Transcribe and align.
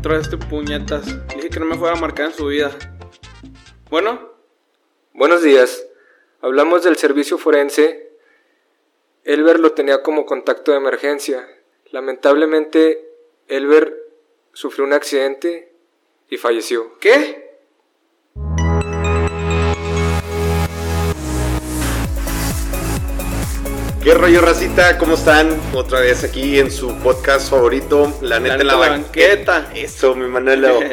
Otra 0.00 0.14
vez 0.14 0.22
este 0.22 0.38
puñetas. 0.38 1.04
Dije 1.36 1.50
que 1.50 1.60
no 1.60 1.66
me 1.66 1.76
fuera 1.76 1.94
a 1.94 2.00
marcar 2.00 2.30
en 2.30 2.32
su 2.32 2.46
vida. 2.46 2.70
Bueno, 3.90 4.30
Buenos 5.12 5.42
días. 5.42 5.86
Hablamos 6.40 6.84
del 6.84 6.96
servicio 6.96 7.36
forense. 7.36 8.10
Elber 9.24 9.60
lo 9.60 9.72
tenía 9.72 10.02
como 10.02 10.24
contacto 10.24 10.70
de 10.70 10.78
emergencia. 10.78 11.46
Lamentablemente, 11.90 13.10
Elber 13.48 13.94
sufrió 14.54 14.86
un 14.86 14.94
accidente 14.94 15.70
y 16.30 16.38
falleció. 16.38 16.98
¿qué? 16.98 17.49
¿Qué 24.02 24.14
rollo, 24.14 24.40
racita? 24.40 24.96
¿Cómo 24.96 25.14
están? 25.14 25.50
Otra 25.74 26.00
vez 26.00 26.24
aquí 26.24 26.58
en 26.58 26.70
su 26.70 26.96
podcast 27.00 27.50
favorito, 27.50 28.18
La 28.22 28.40
Neta 28.40 28.54
en 28.54 28.66
la, 28.66 28.76
neta, 28.76 28.88
banqueta. 28.88 29.72
Eso, 29.74 30.14
mi 30.14 30.26
Manolo. 30.26 30.80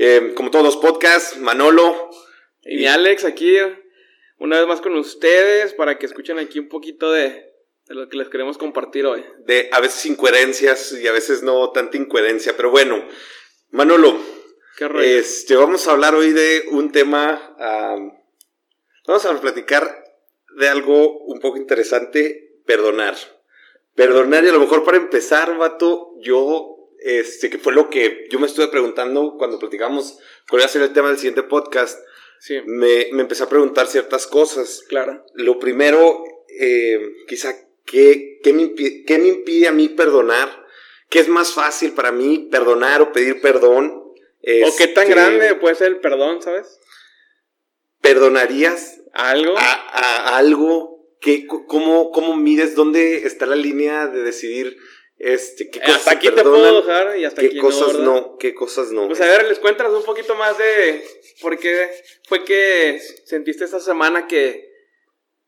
Eh, 0.00 0.32
como 0.36 0.52
todos 0.52 0.64
los 0.64 0.76
podcasts, 0.76 1.38
Manolo. 1.38 2.10
Y 2.62 2.76
mi 2.76 2.86
Alex 2.86 3.24
aquí, 3.24 3.52
una 4.38 4.58
vez 4.58 4.68
más 4.68 4.80
con 4.80 4.94
ustedes, 4.94 5.74
para 5.74 5.98
que 5.98 6.06
escuchen 6.06 6.38
aquí 6.38 6.60
un 6.60 6.68
poquito 6.68 7.10
de, 7.10 7.52
de 7.86 7.94
lo 7.96 8.08
que 8.08 8.16
les 8.16 8.28
queremos 8.28 8.58
compartir 8.58 9.06
hoy. 9.06 9.24
De 9.44 9.68
a 9.72 9.80
veces 9.80 10.06
incoherencias 10.06 10.92
y 10.92 11.08
a 11.08 11.10
veces 11.10 11.42
no 11.42 11.72
tanta 11.72 11.96
incoherencia, 11.96 12.56
pero 12.56 12.70
bueno, 12.70 13.04
Manolo, 13.70 14.20
¿Qué 14.76 14.86
rollo? 14.86 15.04
este, 15.04 15.56
vamos 15.56 15.88
a 15.88 15.90
hablar 15.90 16.14
hoy 16.14 16.30
de 16.30 16.66
un 16.70 16.92
tema. 16.92 17.56
am, 17.58 18.12
vamos 19.04 19.26
a 19.26 19.40
platicar 19.40 20.04
de 20.58 20.68
algo 20.68 21.24
un 21.24 21.40
poco 21.40 21.56
interesante: 21.56 22.47
perdonar. 22.68 23.16
Perdonar, 23.96 24.44
y 24.44 24.48
a 24.48 24.52
lo 24.52 24.60
mejor 24.60 24.84
para 24.84 24.98
empezar, 24.98 25.56
vato, 25.56 26.12
yo, 26.20 26.90
este, 27.00 27.48
que 27.50 27.58
fue 27.58 27.72
lo 27.72 27.88
que 27.90 28.26
yo 28.30 28.38
me 28.38 28.46
estuve 28.46 28.68
preguntando 28.68 29.36
cuando 29.38 29.58
platicamos 29.58 30.18
cuál 30.48 30.60
iba 30.60 30.66
a 30.66 30.72
ser 30.72 30.82
el 30.82 30.92
tema 30.92 31.08
del 31.08 31.16
siguiente 31.16 31.42
podcast, 31.42 31.98
sí, 32.38 32.60
me, 32.66 33.08
me 33.12 33.22
empecé 33.22 33.42
a 33.42 33.48
preguntar 33.48 33.86
ciertas 33.88 34.26
cosas. 34.26 34.84
claro. 34.88 35.24
Lo 35.34 35.58
primero, 35.58 36.22
eh, 36.60 37.00
quizá, 37.26 37.54
¿qué, 37.86 38.38
qué, 38.44 38.52
me 38.52 38.62
impide, 38.62 39.04
qué 39.04 39.18
me 39.18 39.28
impide 39.28 39.66
a 39.66 39.72
mí 39.72 39.88
perdonar? 39.88 40.66
¿Qué 41.08 41.20
es 41.20 41.28
más 41.28 41.54
fácil 41.54 41.92
para 41.94 42.12
mí, 42.12 42.48
perdonar 42.52 43.00
o 43.00 43.12
pedir 43.12 43.40
perdón? 43.40 43.90
O 43.94 44.76
qué 44.76 44.86
tan 44.88 45.04
Este, 45.04 45.14
grande 45.14 45.54
puede 45.56 45.74
ser 45.74 45.88
el 45.88 46.00
perdón, 46.00 46.42
¿sabes? 46.42 46.78
¿Perdonarías 48.02 49.00
Algo. 49.12 49.56
a, 49.58 49.62
a 49.62 50.36
algo? 50.36 50.97
¿Qué, 51.20 51.46
cómo, 51.46 52.10
¿Cómo 52.10 52.36
mides? 52.36 52.74
¿Dónde 52.74 53.26
está 53.26 53.46
la 53.46 53.56
línea 53.56 54.06
de 54.06 54.22
decidir 54.22 54.76
este, 55.18 55.68
qué 55.68 55.80
cosas 55.80 55.96
hasta 55.96 56.12
aquí 56.12 56.30
te 56.30 56.42
puedo 56.42 56.80
dejar 56.80 57.18
y 57.18 57.24
hasta 57.24 57.40
qué 57.40 57.48
aquí 57.48 57.58
cosas 57.58 57.94
no. 57.94 58.04
no, 58.04 58.36
qué 58.38 58.54
cosas 58.54 58.92
no? 58.92 59.08
Pues 59.08 59.20
a 59.20 59.26
ver, 59.26 59.48
les 59.48 59.58
cuentas 59.58 59.92
un 59.92 60.04
poquito 60.04 60.36
más 60.36 60.56
de 60.56 61.04
por 61.42 61.58
qué 61.58 61.90
fue 62.28 62.44
que 62.44 63.00
sentiste 63.24 63.64
esta 63.64 63.80
semana 63.80 64.28
que, 64.28 64.70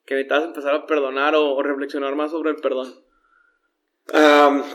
que 0.04 0.14
necesitabas 0.14 0.48
empezar 0.48 0.74
a 0.74 0.86
perdonar 0.86 1.36
o, 1.36 1.54
o 1.54 1.62
reflexionar 1.62 2.16
más 2.16 2.32
sobre 2.32 2.50
el 2.50 2.56
perdón. 2.56 3.04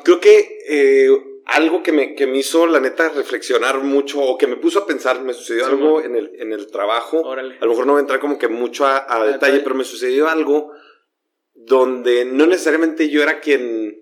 Creo 0.04 0.20
que 0.22 0.60
eh, 0.70 1.10
algo 1.46 1.84
que 1.84 1.92
me, 1.92 2.16
que 2.16 2.26
me 2.28 2.40
hizo, 2.40 2.66
la 2.68 2.80
neta, 2.80 3.10
reflexionar 3.10 3.80
mucho 3.80 4.20
o 4.20 4.38
que 4.38 4.48
me 4.48 4.56
puso 4.58 4.80
a 4.80 4.88
pensar, 4.88 5.22
me 5.22 5.34
sucedió 5.34 5.66
Sí, 5.66 5.72
algo 5.72 6.02
en 6.02 6.16
el, 6.16 6.32
en 6.40 6.54
el 6.54 6.68
trabajo. 6.72 7.22
Órale. 7.22 7.58
A 7.60 7.66
lo 7.66 7.72
mejor 7.72 7.86
no 7.86 7.94
voy 7.94 8.00
a 8.00 8.02
entrar 8.02 8.20
como 8.20 8.38
que 8.40 8.48
mucho 8.48 8.86
a, 8.86 8.98
a 8.98 9.16
A 9.16 9.20
detalle, 9.20 9.32
detalle. 9.34 9.60
pero 9.62 9.76
me 9.76 9.84
sucedió 9.84 10.28
algo 10.28 10.72
donde 11.54 12.26
no 12.26 12.46
necesariamente 12.48 13.10
yo 13.10 13.22
era 13.24 13.40
quien... 13.40 14.02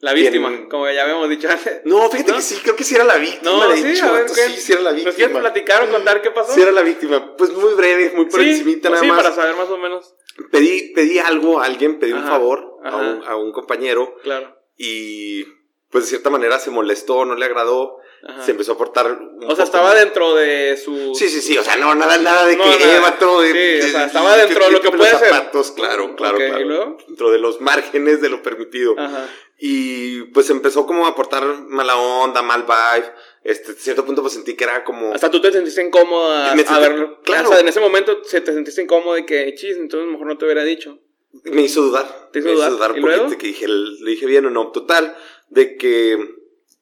La 0.00 0.12
víctima, 0.12 0.68
como 0.70 0.88
ya 0.88 1.02
habíamos 1.02 1.28
dicho 1.28 1.48
antes. 1.50 1.80
No, 1.84 2.08
fíjate 2.08 2.30
¿No? 2.30 2.36
que 2.36 2.42
sí, 2.42 2.60
creo 2.62 2.76
que 2.76 2.84
sí 2.84 2.94
era 2.94 3.02
la 3.02 3.16
víctima. 3.16 3.50
No, 3.50 3.68
de 3.68 3.78
sí, 3.78 3.88
hecho, 3.88 4.06
a 4.06 4.12
ver, 4.12 4.28
sí, 4.28 4.56
sí 4.56 4.72
era 4.72 4.82
la 4.82 4.92
¿Nos 4.92 5.00
quieres 5.02 5.16
víctima. 5.16 5.40
platicar 5.40 5.82
o 5.82 5.90
contar 5.90 6.22
qué 6.22 6.30
pasó? 6.30 6.52
Sí 6.54 6.62
era 6.62 6.70
la 6.70 6.82
víctima. 6.82 7.34
Pues 7.36 7.50
muy 7.52 7.74
breve, 7.74 8.12
muy 8.14 8.26
por 8.26 8.40
Sí, 8.40 8.48
encimita 8.50 8.90
nada 8.90 9.02
sí, 9.02 9.08
más. 9.08 9.16
para 9.20 9.34
saber 9.34 9.56
más 9.56 9.68
o 9.68 9.76
menos. 9.76 10.14
Pedí, 10.52 10.92
pedí 10.94 11.18
algo 11.18 11.58
a 11.60 11.64
alguien, 11.64 11.98
pedí 11.98 12.12
un 12.12 12.20
Ajá, 12.20 12.28
favor 12.28 12.76
a 12.84 12.96
un, 12.96 13.24
a 13.26 13.34
un 13.34 13.50
compañero 13.50 14.14
Claro. 14.22 14.56
y 14.76 15.44
pues 15.90 16.04
de 16.04 16.08
cierta 16.10 16.30
manera 16.30 16.58
se 16.58 16.70
molestó, 16.70 17.24
no 17.24 17.34
le 17.34 17.44
agradó, 17.44 17.96
Ajá. 18.26 18.44
se 18.44 18.50
empezó 18.50 18.72
a 18.72 18.78
portar... 18.78 19.06
un 19.12 19.44
O 19.46 19.54
sea, 19.54 19.64
estaba 19.64 19.94
dentro 19.94 20.34
de 20.34 20.76
su... 20.76 21.14
Sí, 21.14 21.28
sí, 21.28 21.40
sí, 21.40 21.56
o 21.56 21.62
sea, 21.62 21.76
no, 21.76 21.94
nada, 21.94 22.18
nada 22.18 22.44
de 22.46 22.56
No, 22.56 22.64
que, 22.64 22.78
nada. 22.84 22.96
eh, 22.96 23.00
vato, 23.00 23.40
de- 23.40 23.52
Sí, 23.52 23.80
o 23.82 23.86
de- 23.86 23.92
sea, 23.92 24.04
estaba 24.06 24.36
dentro 24.36 24.64
de 24.66 24.70
lo 24.72 24.80
que 24.80 24.90
puede 24.90 25.10
los 25.12 25.20
ser. 25.20 25.28
zapatos, 25.30 25.70
claro, 25.72 26.14
claro, 26.16 26.36
Ok, 26.36 26.42
claro. 26.44 26.60
¿y 26.60 26.64
luego? 26.64 26.98
Dentro 27.06 27.30
de 27.30 27.38
los 27.38 27.60
márgenes 27.60 28.20
de 28.20 28.28
lo 28.28 28.42
permitido. 28.42 28.94
Ajá. 28.98 29.26
Y 29.60 30.22
pues 30.34 30.50
empezó 30.50 30.86
como 30.86 31.06
a 31.06 31.10
aportar 31.10 31.42
mala 31.68 31.96
onda, 31.96 32.42
mal 32.42 32.62
vibe. 32.64 33.12
Este, 33.44 33.72
a 33.72 33.74
cierto 33.74 34.04
punto 34.04 34.20
pues 34.22 34.34
sentí 34.34 34.54
que 34.54 34.64
era 34.64 34.84
como... 34.84 35.14
Hasta 35.14 35.30
tú 35.30 35.40
te 35.40 35.50
sentiste 35.50 35.82
incómoda 35.82 36.54
Me 36.54 36.62
a 36.62 36.64
sentí- 36.66 36.80
verlo. 36.80 37.20
claro. 37.22 37.48
O 37.48 37.52
sea, 37.52 37.60
en 37.60 37.68
ese 37.68 37.80
momento 37.80 38.18
se 38.24 38.40
te 38.40 38.52
sentiste 38.52 38.82
incómodo 38.82 39.14
de 39.14 39.24
que, 39.24 39.54
chis, 39.54 39.76
entonces 39.78 40.08
mejor 40.10 40.26
no 40.26 40.36
te 40.38 40.44
hubiera 40.44 40.64
dicho. 40.64 40.98
Me 41.44 41.62
hizo 41.62 41.82
dudar. 41.82 42.30
¿Te 42.32 42.38
hizo 42.40 42.48
me 42.48 42.54
dudar? 42.54 42.68
hizo 42.68 42.76
dudar 42.76 42.90
¿Y 42.96 43.00
porque 43.00 43.16
luego? 43.16 43.30
te- 43.30 43.38
que 43.38 43.46
dije, 43.48 43.66
le 43.68 44.10
dije 44.10 44.26
bien 44.26 44.46
o 44.46 44.50
no. 44.50 44.68
Total, 44.70 45.16
de 45.50 45.76
que 45.76 46.18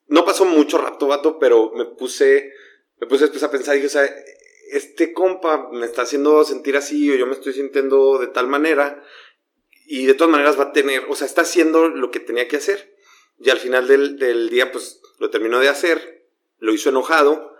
no 0.09 0.25
pasó 0.25 0.45
mucho 0.45 0.79
rato, 0.79 1.07
vato, 1.07 1.39
pero 1.39 1.73
me 1.75 1.85
puse, 1.85 2.53
me 3.01 3.07
puse 3.07 3.25
después 3.25 3.43
a 3.43 3.51
pensar 3.51 3.75
y 3.75 3.79
dije, 3.79 3.87
o 3.87 3.91
sea, 3.91 4.15
este 4.71 5.13
compa 5.13 5.69
me 5.73 5.87
está 5.87 6.03
haciendo 6.03 6.45
sentir 6.45 6.77
así 6.77 7.11
o 7.11 7.15
yo 7.15 7.27
me 7.27 7.35
estoy 7.35 7.53
sintiendo 7.53 8.19
de 8.19 8.29
tal 8.29 8.49
manera 8.49 9.03
y 9.87 10.07
de 10.07 10.15
todas 10.15 10.31
maneras 10.31 10.59
va 10.59 10.65
a 10.65 10.73
tener, 10.73 11.05
o 11.09 11.15
sea, 11.15 11.27
está 11.27 11.43
haciendo 11.43 11.89
lo 11.89 12.11
que 12.11 12.21
tenía 12.21 12.49
que 12.49 12.57
hacer. 12.57 12.95
Y 13.39 13.51
al 13.51 13.59
final 13.59 13.87
del, 13.87 14.19
del 14.19 14.49
día, 14.49 14.73
pues 14.73 15.01
lo 15.19 15.31
terminó 15.31 15.61
de 15.61 15.69
hacer, 15.69 16.27
lo 16.59 16.73
hizo 16.73 16.89
enojado. 16.89 17.56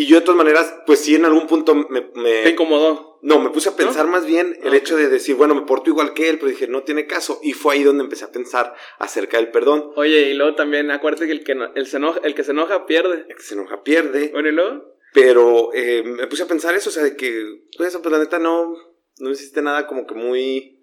Y 0.00 0.06
yo 0.06 0.16
de 0.16 0.22
todas 0.22 0.36
maneras, 0.38 0.72
pues 0.86 1.00
sí, 1.00 1.16
en 1.16 1.24
algún 1.24 1.46
punto 1.48 1.74
me... 1.74 2.08
me- 2.14 2.42
Te 2.44 2.50
incomodó. 2.50 3.18
no, 3.22 3.40
me 3.40 3.50
puse 3.50 3.68
a 3.68 3.74
pensar 3.74 4.06
más 4.06 4.24
bien 4.26 4.56
el 4.62 4.74
hecho 4.74 4.96
de 4.96 5.08
decir, 5.08 5.34
bueno, 5.34 5.56
me 5.56 5.62
porto 5.62 5.90
igual 5.90 6.14
que 6.14 6.28
él, 6.28 6.38
pero 6.38 6.50
dije, 6.50 6.68
no 6.68 6.84
tiene 6.84 7.06
caso. 7.08 7.40
Y 7.42 7.52
fue 7.52 7.74
ahí 7.74 7.82
donde 7.82 8.04
empecé 8.04 8.24
a 8.24 8.30
pensar 8.30 8.74
acerca 9.00 9.38
del 9.38 9.50
perdón. 9.50 9.90
Oye, 9.96 10.30
y 10.30 10.34
luego 10.34 10.54
también 10.54 10.92
acuérdate 10.92 11.26
que 11.26 11.32
el 11.32 11.42
que, 11.42 11.56
no- 11.56 11.74
el, 11.74 11.86
se 11.88 11.96
enoja, 11.96 12.20
el 12.22 12.34
que 12.36 12.44
se 12.44 12.52
enoja 12.52 12.86
pierde. 12.86 13.26
El 13.28 13.34
que 13.36 13.42
se 13.42 13.54
enoja 13.54 13.82
pierde. 13.82 14.28
Bueno, 14.32 14.48
y 14.48 14.52
luego. 14.52 14.84
Pero 15.14 15.70
eh, 15.74 16.04
me 16.04 16.28
puse 16.28 16.44
a 16.44 16.46
pensar 16.46 16.76
eso, 16.76 16.90
o 16.90 16.92
sea, 16.92 17.02
de 17.02 17.16
que, 17.16 17.62
pues, 17.76 17.96
pues 17.96 18.12
la 18.12 18.18
neta 18.20 18.38
no, 18.38 18.76
no 19.18 19.30
hiciste 19.30 19.62
nada 19.62 19.88
como 19.88 20.06
que 20.06 20.14
muy... 20.14 20.78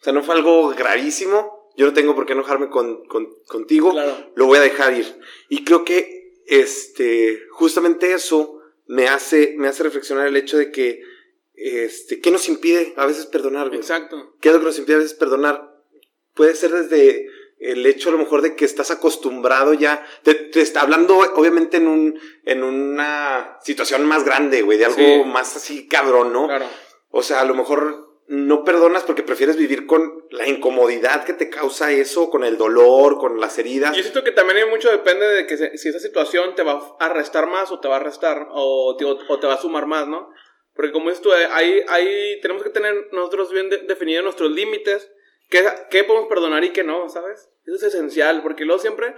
O 0.00 0.04
sea, 0.04 0.12
no 0.12 0.22
fue 0.22 0.34
algo 0.34 0.68
gravísimo. 0.76 1.70
Yo 1.76 1.86
no 1.86 1.94
tengo 1.94 2.14
por 2.14 2.26
qué 2.26 2.34
enojarme 2.34 2.68
con, 2.68 3.06
con- 3.06 3.30
contigo. 3.46 3.92
Claro. 3.92 4.14
Lo 4.36 4.44
voy 4.46 4.58
a 4.58 4.62
dejar 4.62 4.92
ir. 4.92 5.06
Y 5.48 5.64
creo 5.64 5.84
que, 5.84 6.13
este, 6.46 7.42
justamente 7.50 8.12
eso 8.12 8.60
me 8.86 9.08
hace, 9.08 9.54
me 9.56 9.68
hace 9.68 9.82
reflexionar 9.82 10.26
el 10.26 10.36
hecho 10.36 10.58
de 10.58 10.70
que, 10.70 11.02
este, 11.54 12.20
¿qué 12.20 12.30
nos 12.30 12.48
impide 12.48 12.94
a 12.96 13.06
veces 13.06 13.26
perdonar, 13.26 13.68
güey? 13.68 13.80
Exacto. 13.80 14.34
¿Qué 14.40 14.48
es 14.48 14.54
lo 14.54 14.60
que 14.60 14.66
nos 14.66 14.78
impide 14.78 14.96
a 14.96 15.00
veces 15.00 15.14
perdonar? 15.14 15.74
Puede 16.34 16.54
ser 16.54 16.72
desde 16.72 17.26
el 17.60 17.86
hecho 17.86 18.08
a 18.10 18.12
lo 18.12 18.18
mejor 18.18 18.42
de 18.42 18.56
que 18.56 18.64
estás 18.64 18.90
acostumbrado 18.90 19.72
ya, 19.72 20.04
te, 20.22 20.34
te 20.34 20.60
está 20.60 20.82
hablando 20.82 21.16
obviamente 21.34 21.78
en 21.78 21.86
un, 21.88 22.20
en 22.44 22.62
una 22.62 23.58
situación 23.62 24.04
más 24.04 24.24
grande, 24.24 24.62
güey, 24.62 24.76
de 24.76 24.84
algo 24.84 24.96
Sí. 24.98 25.22
más 25.26 25.56
así 25.56 25.86
cabrón, 25.88 26.32
¿no? 26.32 26.46
Claro. 26.46 26.66
O 27.10 27.22
sea, 27.22 27.40
a 27.40 27.44
lo 27.44 27.54
mejor 27.54 28.03
no 28.26 28.64
perdonas 28.64 29.02
porque 29.02 29.22
prefieres 29.22 29.56
vivir 29.56 29.86
con 29.86 30.24
la 30.30 30.48
incomodidad 30.48 31.24
que 31.24 31.34
te 31.34 31.50
causa 31.50 31.92
eso, 31.92 32.30
con 32.30 32.42
el 32.44 32.56
dolor, 32.56 33.18
con 33.18 33.38
las 33.38 33.58
heridas. 33.58 33.94
Yo 33.96 34.02
siento 34.02 34.24
que 34.24 34.32
también 34.32 34.68
mucho 34.70 34.90
depende 34.90 35.26
de 35.26 35.46
que 35.46 35.78
si 35.78 35.88
esa 35.88 35.98
situación 35.98 36.54
te 36.54 36.62
va 36.62 36.96
a 37.00 37.08
restar 37.10 37.46
más 37.46 37.70
o 37.70 37.80
te 37.80 37.88
va 37.88 37.96
a 37.96 38.00
restar 38.00 38.48
o 38.50 38.96
te, 38.96 39.46
va 39.46 39.54
a 39.54 39.60
sumar 39.60 39.86
más, 39.86 40.08
¿no? 40.08 40.30
Porque 40.74 40.90
como 40.92 41.12
tú, 41.12 41.32
eh, 41.32 41.46
ahí, 41.52 41.82
ahí 41.88 42.40
tenemos 42.40 42.62
que 42.62 42.70
tener 42.70 43.08
nosotros 43.12 43.52
bien 43.52 43.68
de- 43.68 43.78
definidos 43.78 44.24
nuestros 44.24 44.50
límites, 44.50 45.12
qué, 45.50 45.64
qué 45.90 46.02
podemos 46.02 46.28
perdonar 46.28 46.64
y 46.64 46.70
qué 46.70 46.82
no, 46.82 47.08
¿sabes? 47.08 47.50
Eso 47.66 47.76
es 47.76 47.82
esencial, 47.82 48.42
porque 48.42 48.64
luego 48.64 48.80
siempre 48.80 49.14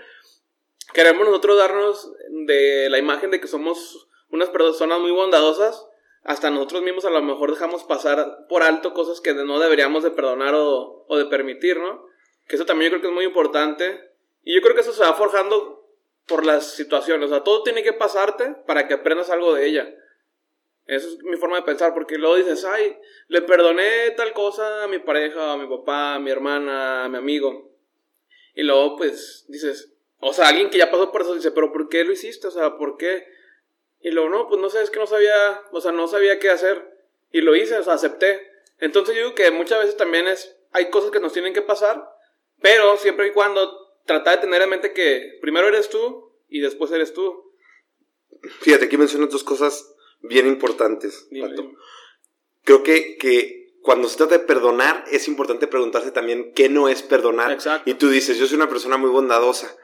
queremos 0.92 1.26
nosotros 1.26 1.56
darnos 1.56 2.12
de 2.46 2.88
la 2.90 2.98
imagen 2.98 3.30
de 3.30 3.40
que 3.40 3.46
somos 3.46 4.08
unas 4.30 4.50
personas 4.50 5.00
muy 5.00 5.12
bondadosas, 5.12 5.86
hasta 6.26 6.50
nosotros 6.50 6.82
mismos 6.82 7.04
a 7.04 7.10
lo 7.10 7.22
mejor 7.22 7.52
dejamos 7.52 7.84
pasar 7.84 8.46
por 8.48 8.62
alto 8.62 8.92
cosas 8.92 9.20
que 9.20 9.32
no 9.32 9.60
deberíamos 9.60 10.02
de 10.02 10.10
perdonar 10.10 10.54
o, 10.56 11.06
de 11.08 11.24
permitir, 11.26 11.78
¿no? 11.78 12.04
Que 12.48 12.56
eso 12.56 12.66
también 12.66 12.90
yo 12.90 12.98
creo 12.98 13.02
que 13.02 13.08
es 13.08 13.14
muy 13.14 13.24
importante. 13.24 14.10
Y 14.42 14.54
yo 14.54 14.60
creo 14.60 14.74
que 14.74 14.80
eso 14.80 14.92
se 14.92 15.02
va 15.02 15.14
forjando 15.14 15.88
por 16.26 16.44
las 16.44 16.74
situaciones. 16.74 17.30
O 17.30 17.32
sea, 17.32 17.44
todo 17.44 17.62
tiene 17.62 17.84
que 17.84 17.92
pasarte 17.92 18.56
para 18.66 18.88
que 18.88 18.94
aprendas 18.94 19.30
algo 19.30 19.54
de 19.54 19.66
ella. 19.66 19.94
Esa 20.86 21.06
es 21.06 21.22
mi 21.22 21.36
forma 21.36 21.56
de 21.56 21.62
pensar, 21.62 21.94
porque 21.94 22.18
luego 22.18 22.36
dices, 22.36 22.64
ay, 22.64 22.96
le 23.28 23.42
perdoné 23.42 24.10
tal 24.16 24.32
cosa 24.32 24.84
a 24.84 24.88
mi 24.88 24.98
pareja, 24.98 25.52
a 25.52 25.56
mi 25.56 25.68
papá, 25.68 26.16
a 26.16 26.20
mi 26.20 26.30
hermana, 26.30 27.04
a 27.04 27.08
mi 27.08 27.18
amigo. 27.18 27.70
Y 28.54 28.62
luego, 28.62 28.96
pues, 28.96 29.44
dices, 29.48 29.92
o 30.18 30.32
sea, 30.32 30.48
alguien 30.48 30.70
que 30.70 30.78
ya 30.78 30.90
pasó 30.90 31.12
por 31.12 31.22
eso 31.22 31.34
dice, 31.34 31.52
pero 31.52 31.72
¿por 31.72 31.88
qué 31.88 32.04
lo 32.04 32.12
hiciste? 32.12 32.48
O 32.48 32.50
sea, 32.50 32.76
¿por 32.78 32.96
qué? 32.96 33.26
Y 34.00 34.10
luego, 34.10 34.28
no, 34.28 34.48
pues 34.48 34.60
no 34.60 34.68
sé, 34.68 34.82
es 34.82 34.90
que 34.90 34.98
no 34.98 35.06
sabía, 35.06 35.62
o 35.72 35.80
sea, 35.80 35.92
no 35.92 36.06
sabía 36.08 36.38
qué 36.38 36.50
hacer. 36.50 36.96
Y 37.32 37.40
lo 37.40 37.56
hice, 37.56 37.76
o 37.76 37.82
sea, 37.82 37.94
acepté. 37.94 38.40
Entonces 38.78 39.14
yo 39.14 39.22
digo 39.22 39.34
que 39.34 39.50
muchas 39.50 39.80
veces 39.80 39.96
también 39.96 40.28
es, 40.28 40.56
hay 40.72 40.90
cosas 40.90 41.10
que 41.10 41.20
nos 41.20 41.32
tienen 41.32 41.54
que 41.54 41.62
pasar, 41.62 42.08
pero 42.60 42.96
siempre 42.96 43.28
y 43.28 43.32
cuando 43.32 43.86
tratar 44.04 44.36
de 44.36 44.42
tener 44.42 44.62
en 44.62 44.70
mente 44.70 44.92
que 44.92 45.38
primero 45.40 45.68
eres 45.68 45.88
tú 45.88 46.32
y 46.48 46.60
después 46.60 46.90
eres 46.92 47.12
tú. 47.12 47.52
Fíjate, 48.60 48.84
aquí 48.84 48.96
mencionas 48.96 49.30
dos 49.30 49.44
cosas 49.44 49.94
bien 50.20 50.46
importantes. 50.46 51.28
Dime, 51.30 51.48
Pato. 51.48 51.62
dime. 51.62 51.76
Creo 52.64 52.82
que, 52.82 53.16
que 53.16 53.74
cuando 53.82 54.08
se 54.08 54.16
trata 54.16 54.38
de 54.38 54.44
perdonar, 54.44 55.04
es 55.10 55.28
importante 55.28 55.66
preguntarse 55.66 56.10
también 56.10 56.52
qué 56.54 56.68
no 56.68 56.88
es 56.88 57.02
perdonar. 57.02 57.52
Exacto. 57.52 57.88
Y 57.88 57.94
tú 57.94 58.08
dices, 58.08 58.38
yo 58.38 58.46
soy 58.46 58.56
una 58.56 58.68
persona 58.68 58.96
muy 58.96 59.10
bondadosa. 59.10 59.76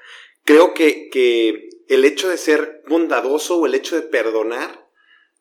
Creo 0.45 0.75
que, 0.75 1.09
que 1.11 1.69
el 1.89 2.05
hecho 2.05 2.29
de 2.29 2.37
ser 2.39 2.83
bondadoso 2.89 3.57
o 3.59 3.67
el 3.67 3.75
hecho 3.75 3.97
de 3.97 4.03
perdonar 4.03 4.89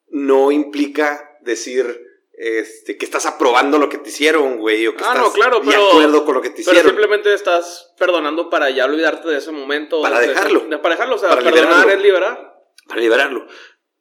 no 0.10 0.52
implica 0.52 1.38
decir 1.42 2.08
este, 2.34 2.98
que 2.98 3.06
estás 3.06 3.26
aprobando 3.28 3.78
lo 3.78 3.88
que 3.88 3.98
te 4.00 4.10
hicieron, 4.10 4.58
güey, 4.58 4.88
o 4.88 4.96
que 4.96 5.04
Ah, 5.04 5.10
estás 5.14 5.28
no, 5.28 5.32
claro, 5.34 5.60
de 5.60 5.68
pero- 5.68 5.88
acuerdo 5.90 6.26
con 6.26 6.34
lo 6.36 6.42
que 6.42 6.50
te 6.50 6.56
Pero 6.64 6.72
hicieron. 6.72 6.92
simplemente 6.92 7.34
estás 7.34 7.94
perdonando 8.00 8.50
para 8.50 8.70
ya 8.72 8.86
olvidarte 8.86 9.28
de 9.30 9.38
ese 9.38 9.52
momento. 9.52 10.02
Para 10.02 10.20
de- 10.20 10.30
dejarlo. 10.30 10.62
de- 10.62 10.78
para 10.80 10.96
dejarlo, 10.96 11.16
o 11.16 11.20
sea, 11.20 11.30
Para 11.30 11.42
perdonar 11.44 11.66
liberarlo. 11.68 11.92
es 11.94 12.02
liberar. 12.02 12.52
para 12.88 13.00
liberarlo. 13.02 13.48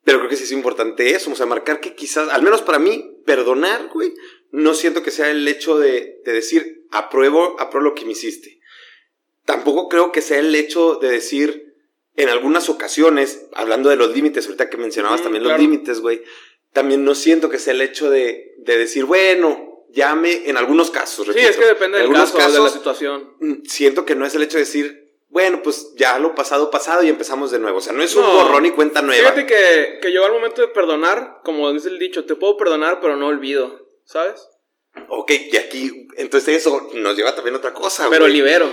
Pero 0.05 0.19
creo 0.19 0.31
que 0.31 0.37
sí 0.37 0.45
es 0.45 0.53
importante 0.53 1.11
eso, 1.11 1.31
o 1.31 1.35
sea, 1.35 1.45
marcar 1.47 1.81
que 1.81 1.95
quizás, 1.95 2.31
al 2.31 2.43
menos 2.43 2.63
para 2.63 2.79
mí, 2.79 3.19
perdonar, 3.27 3.89
güey, 3.93 4.15
no 4.53 4.73
siento 4.75 5.03
que 5.03 5.11
sea 5.11 5.31
el 5.31 5.47
hecho 5.47 5.79
de, 5.79 6.21
de 6.25 6.33
decir, 6.33 6.87
apruebo, 6.91 7.57
apruebo 7.61 7.91
lo 7.91 7.95
que 7.95 8.07
me 8.07 8.13
hiciste. 8.13 8.59
Tampoco 9.51 9.89
creo 9.89 10.13
que 10.13 10.23
sea 10.23 10.39
el 10.39 10.55
hecho 10.55 10.95
de 10.95 11.09
decir, 11.11 11.75
en 12.17 12.29
algunas 12.29 12.69
ocasiones, 12.69 13.49
hablando 13.53 13.91
de 13.91 13.97
los 13.97 14.15
límites, 14.15 14.47
ahorita 14.47 14.71
que 14.71 14.77
mencionabas 14.77 15.21
Mm, 15.21 15.25
también 15.25 15.43
claro. 15.43 15.57
los 15.59 15.69
límites, 15.69 16.01
güey, 16.01 16.23
también 16.73 17.05
no 17.05 17.17
siento 17.17 17.51
que 17.51 17.59
sea 17.59 17.73
el 17.73 17.83
hecho 17.83 18.11
de, 18.11 18.55
de 18.59 18.79
decir, 18.79 19.07
bueno, 19.07 19.85
llame, 19.91 20.43
en 20.49 20.57
algunos 20.57 20.93
casos, 20.93 21.27
Sí, 21.33 21.41
es 21.41 21.57
que 21.57 21.65
depende 21.67 21.99
en 21.99 22.05
del 22.05 22.13
caso, 22.13 22.39
de 22.39 22.61
la 22.61 22.69
situación. 22.69 23.35
mm, 23.41 23.55
siento 23.67 24.05
que 24.05 24.15
no 24.15 24.25
es 24.25 24.37
el 24.37 24.43
hecho 24.45 24.57
de 24.57 24.63
decir, 24.65 25.11
bueno, 25.31 25.63
pues 25.65 25.93
ya 25.97 26.19
lo 26.21 26.33
pasado, 26.37 26.71
pasado 26.71 27.03
y 27.03 27.09
empezamos 27.09 27.51
de 27.51 27.59
nuevo. 27.59 27.79
O 27.79 27.81
sea, 27.81 27.93
no 27.93 28.05
es 28.05 28.15
un 28.15 28.25
borrón 28.25 28.67
y 28.67 28.71
cuenta 28.71 29.03
nueva. 29.03 29.33
Fíjate 29.33 29.47
que, 29.47 29.99
que 30.01 30.11
llegó 30.11 30.27
el 30.27 30.33
momento 30.33 30.61
de 30.61 30.69
perdonar, 30.69 31.41
como 31.45 31.73
dice 31.73 31.89
el 31.89 31.99
dicho, 31.99 32.25
te 32.25 32.37
puedo 32.37 32.57
perdonar, 32.57 33.01
pero 33.01 33.17
no 33.17 33.27
olvido, 33.27 33.81
¿sabes? 34.05 34.47
Ok, 35.09 35.33
y 35.53 35.57
aquí, 35.57 36.09
entonces 36.19 36.57
eso 36.59 36.89
nos 36.95 37.17
lleva 37.17 37.35
también 37.35 37.55
a 37.57 37.59
otra 37.59 37.73
cosa, 37.75 38.07
Pero 38.11 38.23
güey. 38.25 38.33
libero. 38.35 38.69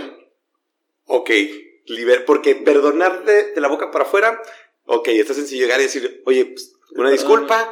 Ok, 1.08 1.32
liber, 1.88 2.26
porque 2.26 2.56
perdonar 2.56 3.26
de, 3.26 3.54
de 3.54 3.62
la 3.62 3.68
boca 3.68 3.92
para 3.92 4.06
afuera, 4.06 4.42
ok, 4.86 5.08
está 5.10 5.34
sencillo 5.34 5.64
llegar 5.66 5.80
y 5.80 5.84
decir, 5.84 6.22
oye, 6.26 6.46
pues, 6.46 6.74
una 6.96 7.10
disculpa, 7.10 7.72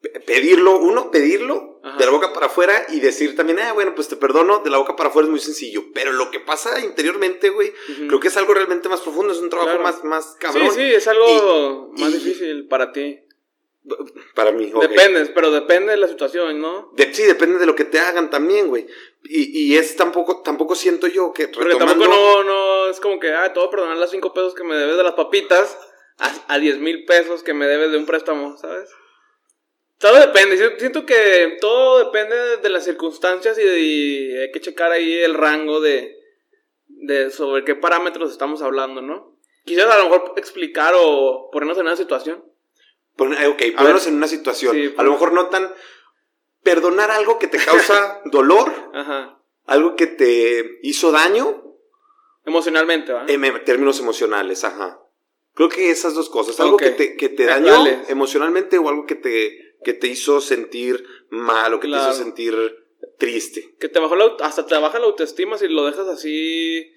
pe- 0.00 0.20
pedirlo, 0.20 0.78
uno, 0.78 1.10
pedirlo 1.10 1.80
Ajá. 1.82 1.96
de 1.98 2.04
la 2.04 2.10
boca 2.10 2.32
para 2.34 2.46
afuera 2.46 2.86
y 2.90 3.00
decir 3.00 3.36
también, 3.36 3.58
ah, 3.60 3.72
bueno, 3.72 3.94
pues 3.94 4.08
te 4.08 4.16
perdono, 4.16 4.58
de 4.60 4.70
la 4.70 4.78
boca 4.78 4.96
para 4.96 5.08
afuera 5.08 5.24
es 5.26 5.30
muy 5.30 5.40
sencillo, 5.40 5.84
pero 5.94 6.12
lo 6.12 6.30
que 6.30 6.40
pasa 6.40 6.80
interiormente, 6.80 7.48
güey, 7.50 7.72
creo 8.06 8.20
que 8.20 8.28
es 8.28 8.36
algo 8.36 8.52
realmente 8.54 8.88
más 8.88 9.00
profundo, 9.00 9.32
es 9.32 9.38
un 9.38 9.48
trabajo 9.50 9.70
Claro. 9.78 9.82
más, 9.84 10.04
más 10.04 10.36
cabrón. 10.38 10.68
Sí, 10.70 10.76
sí, 10.76 10.94
es 10.94 11.08
algo 11.08 11.90
Y- 11.96 12.00
más 12.00 12.10
y- 12.10 12.18
difícil 12.18 12.68
para 12.68 12.92
ti. 12.92 13.18
Para 14.34 14.50
mí. 14.52 14.72
Depende, 14.80 15.26
pero 15.34 15.50
depende 15.50 15.92
de 15.92 15.98
la 15.98 16.08
situación, 16.08 16.60
¿no? 16.60 16.90
De- 16.94 17.12
sí, 17.12 17.22
depende 17.24 17.58
de 17.58 17.66
lo 17.66 17.74
que 17.74 17.84
te 17.84 17.98
hagan 17.98 18.30
también, 18.30 18.68
güey. 18.68 18.86
Y, 19.24 19.72
y 19.72 19.76
es 19.76 19.94
tampoco, 19.96 20.40
tampoco 20.42 20.74
siento 20.74 21.06
yo 21.06 21.32
que 21.32 21.48
Porque 21.48 21.68
retomando... 21.74 22.04
tampoco 22.06 22.42
no, 22.42 22.44
no 22.44 22.88
es 22.88 22.98
como 23.00 23.20
que, 23.20 23.32
ah, 23.32 23.52
te 23.52 23.58
voy 23.58 23.68
a 23.68 23.70
perdonar 23.70 23.96
las 23.98 24.10
5 24.10 24.32
pesos 24.32 24.54
que 24.54 24.64
me 24.64 24.74
debes 24.76 24.96
de 24.96 25.02
las 25.02 25.12
papitas 25.14 25.78
a, 26.18 26.32
a 26.54 26.58
10 26.58 26.78
mil 26.78 27.04
pesos 27.04 27.42
que 27.42 27.52
me 27.54 27.66
debes 27.66 27.90
de 27.90 27.98
un 27.98 28.06
préstamo, 28.06 28.56
¿sabes? 28.56 28.88
Todo 29.98 30.18
depende, 30.18 30.56
si- 30.56 30.78
siento 30.80 31.04
que 31.06 31.56
todo 31.60 32.04
depende 32.06 32.56
de 32.58 32.68
las 32.70 32.84
circunstancias 32.84 33.58
y, 33.58 33.62
de- 33.62 33.80
y 33.80 34.36
hay 34.38 34.50
que 34.50 34.60
checar 34.60 34.92
ahí 34.92 35.12
el 35.14 35.34
rango 35.34 35.80
de, 35.80 36.16
de 36.88 37.30
sobre 37.30 37.64
qué 37.64 37.74
parámetros 37.74 38.30
estamos 38.32 38.62
hablando, 38.62 39.00
¿no? 39.02 39.36
Quizás 39.64 39.90
a 39.90 39.98
lo 39.98 40.04
mejor 40.04 40.32
explicar 40.36 40.94
o 40.96 41.48
ponernos 41.52 41.78
en 41.78 41.86
una 41.86 41.96
situación. 41.96 42.44
Eh, 43.18 43.46
ok, 43.46 43.62
ponernos 43.76 44.06
en 44.06 44.14
una 44.16 44.26
situación. 44.28 44.74
Sí, 44.74 44.86
a 44.86 44.96
pon- 44.96 45.04
lo 45.06 45.12
mejor 45.12 45.32
no 45.32 45.46
tan... 45.48 45.72
Perdonar 46.62 47.10
algo 47.10 47.38
que 47.38 47.46
te 47.46 47.58
causa 47.58 48.20
dolor, 48.24 48.72
Ajá. 48.94 49.38
algo 49.66 49.96
que 49.96 50.06
te 50.06 50.78
hizo 50.82 51.12
daño, 51.12 51.62
Emocionalmente, 52.46 53.12
¿va? 53.12 53.24
en 53.26 53.64
términos 53.64 54.00
emocionales, 54.00 54.64
ajá. 54.64 55.00
Creo 55.54 55.68
que 55.70 55.90
esas 55.90 56.14
dos 56.14 56.28
cosas. 56.28 56.58
Algo 56.60 56.76
que 56.76 56.90
te, 56.90 57.16
que 57.16 57.28
te 57.30 57.44
Eh, 57.44 57.46
dañó 57.46 57.72
dale. 57.72 58.02
emocionalmente 58.08 58.76
o 58.78 58.88
algo 58.88 59.06
que 59.06 59.14
te, 59.14 59.76
que 59.84 59.94
te 59.94 60.08
hizo 60.08 60.40
sentir 60.42 61.06
mal 61.30 61.72
o 61.74 61.80
que 61.80 61.88
te 61.88 61.94
hizo 61.96 62.12
sentir 62.12 62.54
triste. 63.18 63.74
que 63.78 63.88
te 63.88 63.98
bajó 63.98 64.16
la, 64.16 64.34
hasta 64.40 64.66
te 64.66 64.74
baja 64.76 64.98
la 64.98 65.06
autoestima 65.06 65.56
si 65.56 65.68
lo 65.68 65.84
dejas 65.86 66.08
así. 66.08 66.90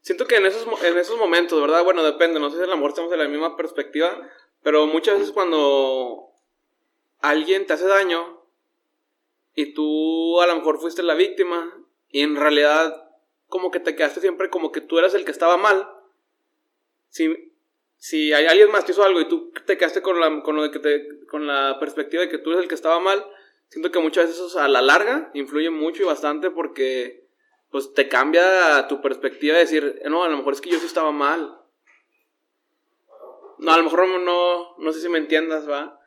Siento 0.00 0.26
que 0.26 0.36
en 0.36 0.46
esos, 0.46 0.66
en 0.84 0.96
esos 0.98 1.18
momentos, 1.18 1.60
¿verdad? 1.60 1.82
Bueno, 1.84 2.02
depende, 2.04 2.38
no 2.40 2.50
sé 2.50 2.56
si 2.58 2.62
a 2.62 2.66
lo 2.66 2.76
mejor 2.76 2.90
estamos 2.90 3.12
en 3.12 3.18
la 3.18 3.28
misma 3.28 3.56
perspectiva, 3.56 4.16
pero 4.64 4.86
muchas 4.86 5.18
veces 5.18 5.32
cuando 5.32 6.32
alguien 7.20 7.66
te 7.66 7.74
hace 7.74 7.86
daño 7.86 8.42
y 9.54 9.74
tú 9.74 10.40
a 10.40 10.46
lo 10.46 10.56
mejor 10.56 10.80
fuiste 10.80 11.02
la 11.02 11.14
víctima 11.14 11.70
y 12.08 12.22
en 12.22 12.34
realidad 12.34 13.10
como 13.46 13.70
que 13.70 13.78
te 13.78 13.94
quedaste 13.94 14.22
siempre 14.22 14.48
como 14.48 14.72
que 14.72 14.80
tú 14.80 14.98
eras 14.98 15.12
el 15.12 15.26
que 15.26 15.30
estaba 15.30 15.58
mal. 15.58 15.86
Si, 17.10 17.52
si 17.98 18.32
hay 18.32 18.46
alguien 18.46 18.70
más 18.70 18.86
te 18.86 18.92
hizo 18.92 19.04
algo 19.04 19.20
y 19.20 19.28
tú 19.28 19.52
te 19.66 19.76
quedaste 19.76 20.00
con 20.00 20.18
la, 20.18 20.42
con 20.42 20.56
lo 20.56 20.62
de 20.62 20.70
que 20.70 20.78
te, 20.78 21.26
con 21.26 21.46
la 21.46 21.78
perspectiva 21.78 22.22
de 22.22 22.30
que 22.30 22.38
tú 22.38 22.50
eres 22.50 22.62
el 22.62 22.68
que 22.68 22.74
estaba 22.74 22.98
mal, 23.00 23.22
siento 23.68 23.90
que 23.90 23.98
muchas 23.98 24.28
veces 24.28 24.46
eso 24.46 24.60
a 24.60 24.68
la 24.68 24.80
larga 24.80 25.30
influye 25.34 25.68
mucho 25.68 26.02
y 26.02 26.06
bastante 26.06 26.50
porque 26.50 27.28
pues 27.70 27.92
te 27.92 28.08
cambia 28.08 28.88
tu 28.88 29.02
perspectiva 29.02 29.54
de 29.56 29.60
decir, 29.60 30.00
no, 30.06 30.24
a 30.24 30.28
lo 30.30 30.38
mejor 30.38 30.54
es 30.54 30.62
que 30.62 30.70
yo 30.70 30.78
sí 30.78 30.86
estaba 30.86 31.12
mal. 31.12 31.63
No, 33.64 33.72
a 33.72 33.76
lo 33.78 33.84
mejor 33.84 34.06
no, 34.20 34.76
no 34.78 34.92
sé 34.92 35.00
si 35.00 35.08
me 35.08 35.18
entiendas, 35.18 35.68
¿va? 35.68 35.98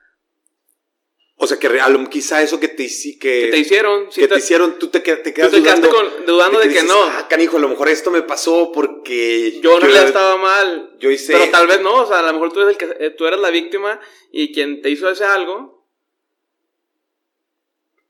O 1.40 1.46
sea, 1.46 1.60
que 1.60 1.70
quizá 2.10 2.42
eso 2.42 2.60
que 2.60 2.68
te, 2.68 2.88
que, 2.88 3.18
Que 3.20 3.48
te 3.52 3.58
hicieron, 3.60 4.08
que 4.10 4.22
te- 4.22 4.28
te 4.28 4.38
hicieron, 4.40 4.80
tú 4.80 4.88
te, 4.88 5.04
qued- 5.04 5.22
te 5.22 5.34
quedas 5.36 5.52
tú 5.52 5.58
te 5.58 5.62
quedaste 5.64 5.88
dudando, 5.88 6.10
con- 6.16 6.26
dudando 6.26 6.58
de 6.60 6.64
que 6.66 6.70
dices, 6.70 6.86
no. 6.88 7.04
Ah, 7.04 7.28
canijo, 7.30 7.58
a 7.58 7.60
lo 7.60 7.70
mejor 7.70 7.90
esto 7.90 8.10
me 8.10 8.24
pasó 8.24 8.72
porque 8.74 9.60
yo 9.62 9.76
en 9.76 9.82
realidad 9.82 10.08
estaba 10.08 10.38
mal. 10.38 10.96
yo 11.00 11.12
hice- 11.12 11.34
Pero 11.34 11.52
tal 11.52 11.68
vez 11.68 11.82
no, 11.82 11.94
o 12.02 12.06
sea, 12.08 12.20
a 12.20 12.24
lo 12.24 12.34
mejor 12.34 12.52
tú 12.54 12.62
eres, 12.62 12.72
el 12.72 12.78
que, 12.78 13.06
eh, 13.06 13.10
tú 13.12 13.28
eres 13.28 13.40
la 13.40 13.52
víctima 13.52 14.00
y 14.32 14.52
quien 14.52 14.82
te 14.82 14.90
hizo 14.90 15.08
ese 15.12 15.26
algo 15.26 15.86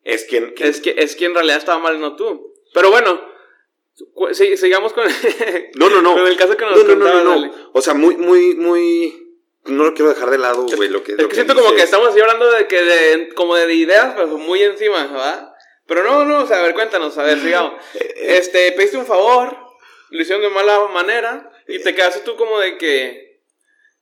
es 0.06 0.24
quien, 0.24 0.54
quien- 0.54 0.70
es, 0.70 0.80
que, 0.80 0.96
es 0.98 1.16
quien 1.18 1.32
en 1.32 1.36
realidad 1.36 1.58
estaba 1.58 1.80
mal, 1.80 2.00
no 2.00 2.16
tú. 2.16 2.54
Pero 2.74 2.92
bueno, 2.92 3.22
sigamos 4.56 4.94
con, 4.94 5.04
no, 5.76 5.90
no, 5.90 6.02
no, 6.02 6.14
con 6.16 6.28
el 6.28 6.38
caso 6.38 6.56
que 6.56 6.64
nos 6.66 6.78
no, 6.86 6.95
no, 6.95 6.95
no, 6.95 7.24
no, 7.24 7.45
no. 7.45 7.54
o 7.74 7.81
sea, 7.81 7.94
muy, 7.94 8.16
muy, 8.16 8.56
muy, 8.56 9.27
no 9.68 9.83
lo 9.86 9.94
quiero 9.94 10.09
dejar 10.09 10.30
de 10.30 10.38
lado, 10.38 10.66
güey, 10.76 10.90
lo 10.90 11.04
que, 11.04 11.14
Es 11.14 11.21
lo 11.21 11.28
que 11.30 11.36
siento 11.36 11.56
como 11.56 11.74
que 11.74 11.81
estamos 11.81 12.09
así 12.09 12.19
hablando 12.19 12.52
de 12.52 12.68
que 12.68 12.81
de, 12.81 13.30
como 13.33 13.56
de 13.56 13.74
ideas, 13.74 14.14
pero 14.16 14.28
muy 14.38 14.62
encima, 14.64 15.06
¿verdad? 15.07 15.54
Pero 15.88 16.04
no, 16.04 16.26
no, 16.26 16.44
o 16.44 16.47
sea, 16.47 16.59
a 16.59 16.62
ver, 16.64 16.74
cuéntanos, 16.74 17.18
a 17.18 17.24
ver, 17.24 17.40
sigamos. 17.40 17.74
Eh, 17.95 18.38
Este, 18.38 18.71
pediste 18.74 18.97
un 18.97 19.06
favor, 19.06 19.57
lo 20.09 20.21
hicieron 20.21 20.42
de 20.42 20.50
mala 20.50 20.88
manera, 20.88 21.52
y 21.68 21.80
te 21.81 21.95
quedaste 21.95 22.21
tú 22.21 22.36
como 22.36 22.59
de 22.59 22.78
que, 22.78 23.42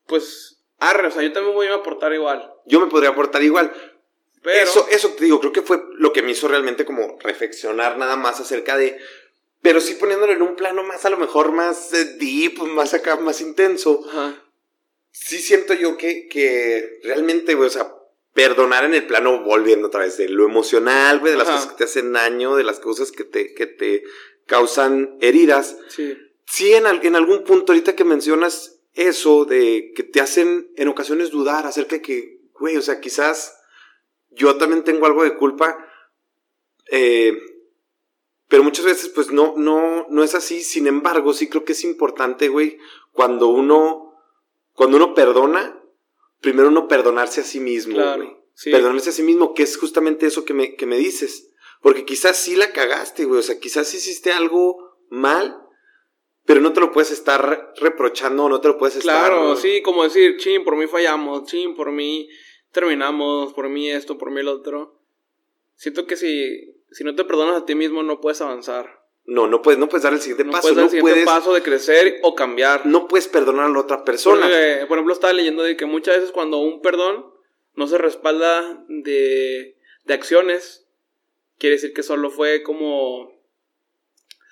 pues, 0.07 0.63
arre, 0.79 1.07
o 1.07 1.11
sea, 1.11 1.21
yo 1.21 1.31
también 1.31 1.55
voy 1.55 1.67
a 1.67 1.75
aportar 1.75 2.13
igual. 2.13 2.51
yo 2.65 2.79
me 2.79 2.87
podría 2.87 3.09
aportar 3.09 3.43
igual, 3.43 3.71
Pero, 4.41 4.63
Eso, 4.63 4.87
eso 4.89 5.09
te 5.09 5.25
digo, 5.25 5.39
creo 5.39 5.51
que 5.53 5.61
fue 5.61 5.81
lo 5.97 6.13
que 6.13 6.21
me 6.21 6.31
hizo 6.31 6.47
realmente 6.47 6.85
como 6.85 7.17
reflexionar 7.21 7.97
nada 7.97 8.15
más 8.15 8.39
acerca 8.39 8.77
de. 8.77 8.97
Pero 9.61 9.81
sí 9.81 9.95
poniéndolo 9.95 10.31
en 10.33 10.43
un 10.43 10.55
plano 10.55 10.83
más, 10.83 11.05
a 11.05 11.09
lo 11.09 11.17
mejor 11.17 11.51
más 11.51 11.91
eh, 11.93 12.05
deep, 12.19 12.59
más 12.61 12.93
acá, 12.93 13.15
más 13.15 13.41
intenso. 13.41 14.01
ajá, 14.07 14.44
Sí 15.17 15.39
siento 15.39 15.73
yo 15.73 15.97
que, 15.97 16.27
que 16.27 16.99
realmente, 17.03 17.55
güey, 17.55 17.67
o 17.67 17.71
sea, 17.71 17.91
perdonar 18.33 18.83
en 18.83 18.93
el 18.93 19.07
plano, 19.07 19.43
volviendo 19.43 19.87
otra 19.87 20.01
vez, 20.01 20.17
de 20.17 20.27
lo 20.29 20.45
emocional, 20.45 21.19
güey, 21.19 21.31
de 21.31 21.37
las 21.37 21.47
Ajá. 21.47 21.57
cosas 21.57 21.71
que 21.71 21.77
te 21.77 21.83
hacen 21.85 22.11
daño, 22.11 22.55
de 22.55 22.63
las 22.63 22.79
cosas 22.79 23.11
que 23.11 23.23
te, 23.23 23.53
que 23.53 23.65
te 23.65 24.03
causan 24.45 25.17
heridas. 25.21 25.77
sí, 25.89 26.17
Sí, 26.47 26.73
en, 26.73 26.85
en 26.85 27.15
algún 27.15 27.43
punto, 27.43 27.71
ahorita 27.71 27.95
que 27.95 28.03
mencionas 28.03 28.79
eso, 28.93 29.45
de 29.45 29.93
que 29.95 30.03
te 30.03 30.21
hacen 30.21 30.71
en 30.75 30.89
ocasiones 30.89 31.31
dudar 31.31 31.65
acerca 31.65 31.95
de 31.95 32.01
que, 32.03 32.41
güey, 32.59 32.77
o 32.77 32.81
sea, 32.83 32.99
quizás 32.99 33.57
yo 34.29 34.55
también 34.57 34.83
tengo 34.83 35.07
algo 35.07 35.23
de 35.23 35.35
culpa, 35.37 35.75
eh, 36.91 37.35
pero 38.47 38.63
muchas 38.63 38.85
veces, 38.85 39.09
pues 39.09 39.31
no, 39.31 39.55
no, 39.57 40.05
no 40.09 40.23
es 40.23 40.35
así. 40.35 40.61
Sin 40.61 40.85
embargo, 40.87 41.33
sí 41.33 41.49
creo 41.49 41.65
que 41.65 41.71
es 41.71 41.83
importante, 41.83 42.47
güey, 42.47 42.77
cuando 43.11 43.47
uno, 43.47 44.14
cuando 44.75 44.97
uno 44.97 45.13
perdona, 45.13 45.81
primero 46.41 46.67
uno 46.67 46.87
perdonarse 46.87 47.41
a 47.41 47.43
sí 47.43 47.59
mismo, 47.59 47.95
Claro, 47.95 48.45
sí. 48.53 48.71
Perdonarse 48.71 49.09
a 49.09 49.13
sí 49.13 49.23
mismo, 49.23 49.53
que 49.53 49.63
es 49.63 49.77
justamente 49.77 50.27
eso 50.27 50.45
que 50.45 50.53
me, 50.53 50.75
que 50.75 50.85
me 50.85 50.97
dices. 50.97 51.51
Porque 51.81 52.05
quizás 52.05 52.37
sí 52.37 52.55
la 52.55 52.71
cagaste, 52.71 53.25
güey. 53.25 53.39
O 53.39 53.43
sea, 53.43 53.59
quizás 53.59 53.93
hiciste 53.93 54.31
algo 54.31 54.97
mal, 55.09 55.57
pero 56.45 56.61
no 56.61 56.73
te 56.73 56.81
lo 56.81 56.91
puedes 56.91 57.11
estar 57.11 57.73
reprochando, 57.77 58.49
no 58.49 58.61
te 58.61 58.67
lo 58.67 58.77
puedes 58.77 58.97
claro, 58.97 59.53
estar. 59.53 59.57
sí, 59.57 59.81
como 59.81 60.03
decir, 60.03 60.37
chin, 60.37 60.63
por 60.63 60.75
mí 60.75 60.87
fallamos, 60.87 61.45
chin, 61.45 61.73
por 61.73 61.91
mí 61.91 62.27
terminamos, 62.71 63.53
por 63.53 63.69
mí 63.69 63.89
esto, 63.89 64.17
por 64.17 64.31
mí 64.31 64.41
el 64.41 64.49
otro. 64.49 65.01
Siento 65.75 66.05
que 66.05 66.17
si, 66.17 66.75
si 66.91 67.03
no 67.03 67.15
te 67.15 67.23
perdonas 67.23 67.61
a 67.61 67.65
ti 67.65 67.75
mismo 67.75 68.03
no 68.03 68.19
puedes 68.19 68.41
avanzar. 68.41 69.04
No, 69.27 69.47
no 69.47 69.61
puedes, 69.61 69.79
no 69.79 69.89
puedes 69.89 70.03
dar 70.03 70.13
el 70.13 70.19
siguiente 70.19 70.43
No 70.43 70.51
paso. 70.51 70.61
puedes 70.63 70.75
dar 70.75 70.83
no 70.83 70.85
el 70.85 70.91
siguiente 70.91 71.11
puedes, 71.11 71.25
paso 71.25 71.53
de 71.53 71.63
crecer 71.63 72.19
o 72.21 72.35
cambiar. 72.35 72.85
no 72.85 73.07
puedes 73.07 73.27
perdonar 73.27 73.65
a 73.65 73.69
la 73.69 73.79
otra 73.79 74.03
persona. 74.03 74.41
Porque, 74.41 74.85
por 74.87 74.97
ejemplo, 74.97 75.13
estaba 75.13 75.33
leyendo 75.33 75.63
de 75.63 75.75
que 75.75 75.85
muchas 75.85 76.17
veces 76.17 76.31
cuando 76.31 76.57
un 76.59 76.81
perdón 76.81 77.25
no 77.73 77.87
se 77.87 77.97
respalda 77.97 78.83
de, 78.87 79.77
de 80.03 80.13
acciones, 80.13 80.85
quiere 81.57 81.75
decir 81.75 81.93
que 81.93 82.03
solo 82.03 82.29
fue 82.29 82.61
como... 82.63 83.33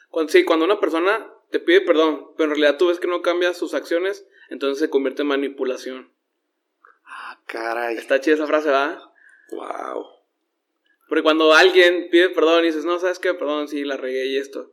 Cuando, 0.09 0.31
sí, 0.31 0.43
cuando 0.43 0.65
una 0.65 0.79
persona 0.79 1.31
te 1.51 1.59
pide 1.59 1.81
perdón, 1.81 2.31
pero 2.35 2.45
en 2.45 2.59
realidad 2.59 2.77
tú 2.77 2.87
ves 2.87 2.99
que 2.99 3.07
no 3.07 3.21
cambia 3.21 3.53
sus 3.53 3.75
acciones, 3.75 4.25
entonces 4.49 4.79
se 4.79 4.89
convierte 4.89 5.21
en 5.21 5.27
manipulación. 5.27 6.11
Ah, 7.05 7.39
caray. 7.45 7.95
Está 7.97 8.19
chida 8.19 8.35
esa 8.35 8.47
frase, 8.47 8.67
¿verdad? 8.69 8.99
Wow. 9.51 10.05
Porque 11.07 11.23
cuando 11.23 11.53
alguien 11.53 12.07
pide 12.09 12.29
perdón 12.29 12.63
y 12.63 12.67
dices, 12.67 12.85
no, 12.85 12.99
¿sabes 12.99 13.19
qué? 13.19 13.33
Perdón, 13.33 13.67
sí, 13.67 13.83
la 13.83 13.97
regué 13.97 14.27
y 14.27 14.37
esto. 14.37 14.71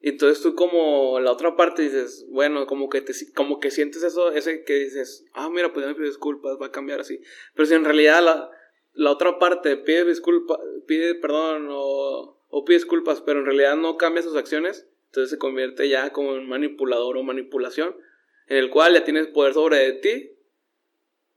Y 0.00 0.10
entonces 0.10 0.42
tú 0.42 0.56
como 0.56 1.20
la 1.20 1.30
otra 1.30 1.54
parte 1.54 1.82
dices, 1.82 2.26
bueno, 2.30 2.66
como 2.66 2.88
que 2.88 3.00
te, 3.00 3.12
como 3.34 3.60
que 3.60 3.70
sientes 3.70 4.02
eso, 4.02 4.32
ese 4.32 4.64
que 4.64 4.74
dices, 4.74 5.24
ah, 5.32 5.48
mira, 5.48 5.72
pues 5.72 5.84
ya 5.84 5.88
me 5.88 5.94
pido 5.94 6.08
disculpas, 6.08 6.58
va 6.60 6.66
a 6.66 6.72
cambiar 6.72 7.00
así. 7.00 7.20
Pero 7.54 7.66
si 7.66 7.74
en 7.74 7.84
realidad 7.84 8.20
la, 8.22 8.50
la 8.94 9.12
otra 9.12 9.38
parte 9.38 9.76
pide 9.76 10.04
disculpas, 10.04 10.58
pide 10.88 11.14
perdón 11.14 11.68
o, 11.70 12.36
o 12.48 12.64
pide 12.64 12.78
disculpas, 12.78 13.20
pero 13.20 13.40
en 13.40 13.46
realidad 13.46 13.76
no 13.76 13.96
cambia 13.96 14.22
sus 14.22 14.34
acciones, 14.34 14.88
entonces 15.06 15.30
se 15.30 15.38
convierte 15.38 15.88
ya 15.88 16.10
como 16.10 16.34
en 16.34 16.48
manipulador 16.48 17.16
o 17.16 17.22
manipulación, 17.22 17.94
en 18.48 18.56
el 18.56 18.70
cual 18.70 18.94
ya 18.94 19.04
tienes 19.04 19.28
poder 19.28 19.54
sobre 19.54 19.92
ti, 19.92 20.31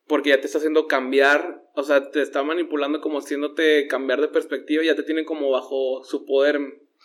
porque 0.08 0.30
ya 0.30 0.40
te 0.40 0.46
está 0.46 0.60
haciendo 0.60 0.88
cambiar, 0.88 1.64
o 1.76 1.84
sea, 1.84 2.12
te 2.12 2.22
está 2.22 2.44
manipulando 2.44 3.02
como 3.02 3.20
haciéndote 3.20 3.88
cambiar 3.88 4.22
de 4.22 4.28
perspectiva, 4.28 4.84
ya 4.84 4.96
te 4.96 5.04
tienen 5.04 5.26
como 5.26 5.50
bajo 5.50 6.04
su 6.04 6.26
poder, 6.26 6.60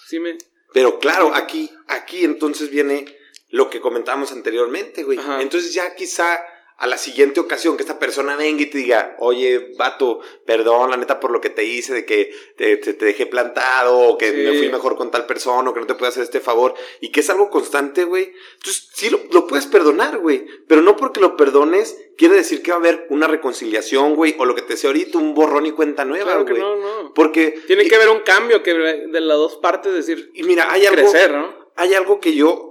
¿sí 0.07 0.21
me? 0.21 0.37
Pero 0.73 0.99
claro, 0.99 1.33
aquí, 1.35 1.71
aquí 1.88 2.25
entonces 2.25 2.71
viene 2.71 3.07
lo 3.49 3.71
que 3.71 3.80
comentábamos 3.80 4.33
anteriormente, 4.33 5.02
güey. 5.02 5.19
Ajá. 5.19 5.42
Entonces 5.42 5.75
ya 5.75 5.95
quizá 5.95 6.38
a 6.81 6.87
la 6.87 6.97
siguiente 6.99 7.39
ocasión 7.41 7.77
que 7.77 7.83
esta 7.83 7.99
persona 7.99 8.37
venga 8.37 8.63
y 8.63 8.67
te 8.67 8.79
diga, 8.79 9.15
oye, 9.19 9.75
vato, 9.79 10.21
perdón, 10.47 10.91
la 10.91 10.97
neta, 10.97 11.21
por 11.21 11.31
lo 11.31 11.41
que 11.41 11.51
te 11.51 11.63
hice, 11.65 11.93
de 11.93 12.05
que 12.07 12.33
te, 12.57 12.79
te- 12.79 12.95
te 12.95 13.05
dejé 13.05 13.27
plantado, 13.27 13.99
o 13.99 14.17
que 14.19 14.31
Sí. 14.31 14.37
me 14.39 14.59
fui 14.59 14.69
mejor 14.71 14.97
con 14.97 15.11
tal 15.11 15.27
persona, 15.27 15.69
o 15.71 15.75
que 15.75 15.81
no 15.81 15.87
te 15.87 15.95
puedo 15.95 16.09
hacer 16.09 16.23
este 16.23 16.41
favor, 16.41 16.75
y 17.01 17.13
que 17.13 17.21
es 17.21 17.29
algo 17.31 17.51
constante, 17.51 18.05
güey. 18.05 18.33
Entonces, 18.55 18.89
sí 18.95 19.11
lo, 19.11 19.21
lo 19.31 19.47
puedes 19.47 19.67
perdonar, 19.67 20.19
güey, 20.19 20.47
pero 20.67 20.81
no 20.81 20.97
porque 20.97 21.21
lo 21.21 21.37
perdones 21.37 21.97
quiere 22.17 22.35
decir 22.35 22.63
que 22.63 22.71
va 22.71 22.79
a 22.79 22.81
haber 22.81 23.07
una 23.11 23.27
reconciliación, 23.27 24.15
güey, 24.15 24.35
o 24.39 24.45
lo 24.45 24.55
que 24.55 24.63
te 24.63 24.75
decía 24.75 24.89
ahorita, 24.91 25.19
un 25.19 25.35
borrón 25.35 25.67
y 25.67 25.73
cuenta 25.73 26.05
nueva, 26.05 26.33
Claro 26.33 26.45
güey. 26.47 26.61
no, 26.61 26.77
no. 26.77 27.15
Porque... 27.15 27.61
Tiene 27.67 27.85
y- 27.85 27.89
que 27.89 27.97
haber 27.97 28.09
un 28.09 28.21
cambio 28.21 28.63
que 28.63 28.73
de 28.75 29.21
las 29.21 29.37
dos 29.37 29.57
partes, 29.57 29.93
decir, 29.93 30.31
Y 30.35 30.43
mira, 30.45 30.73
hay 30.73 30.87
algo 30.87 31.03
crecer, 31.11 31.33
¿no? 31.33 31.55
hay 31.77 31.95
algo 31.95 32.21
que 32.21 32.35
yo 32.35 32.70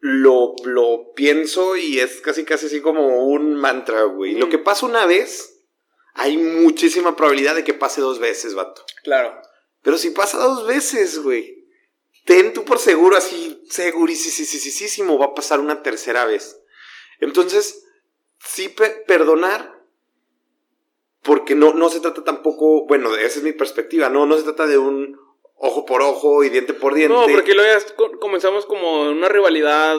lo, 0.00 0.54
lo 0.64 1.12
pienso 1.14 1.76
y 1.76 1.98
es 2.00 2.20
casi 2.20 2.44
casi 2.44 2.66
así 2.66 2.80
como 2.80 3.24
un 3.26 3.54
mantra, 3.54 4.04
güey. 4.04 4.34
Mm. 4.34 4.38
Lo 4.38 4.48
que 4.48 4.58
pasa 4.58 4.86
una 4.86 5.06
vez, 5.06 5.64
hay 6.14 6.36
muchísima 6.36 7.16
probabilidad 7.16 7.54
de 7.54 7.64
que 7.64 7.74
pase 7.74 8.00
dos 8.00 8.18
veces, 8.18 8.54
vato. 8.54 8.84
Claro. 9.02 9.40
Pero 9.82 9.98
si 9.98 10.10
pasa 10.10 10.38
dos 10.38 10.66
veces, 10.66 11.20
güey, 11.22 11.66
ten 12.24 12.52
tú 12.52 12.64
por 12.64 12.78
seguro, 12.78 13.16
así, 13.16 13.62
segurísimo, 13.70 15.18
va 15.18 15.26
a 15.26 15.34
pasar 15.34 15.60
una 15.60 15.82
tercera 15.82 16.24
vez. 16.24 16.60
Entonces, 17.20 17.84
sí 18.44 18.68
pe- 18.68 19.02
perdonar, 19.06 19.78
porque 21.22 21.54
no, 21.54 21.74
no 21.74 21.88
se 21.90 22.00
trata 22.00 22.22
tampoco, 22.24 22.86
bueno, 22.86 23.14
esa 23.16 23.38
es 23.38 23.42
mi 23.44 23.52
perspectiva, 23.52 24.08
no, 24.08 24.26
no 24.26 24.36
se 24.36 24.44
trata 24.44 24.66
de 24.66 24.78
un 24.78 25.18
ojo 25.58 25.84
por 25.84 26.02
ojo 26.02 26.44
y 26.44 26.48
diente 26.50 26.72
por 26.74 26.94
diente. 26.94 27.14
No, 27.14 27.26
porque 27.32 27.54
luego 27.54 27.78
ya 27.78 27.94
co- 27.96 28.18
comenzamos 28.18 28.64
como 28.66 29.02
una 29.10 29.28
rivalidad 29.28 29.98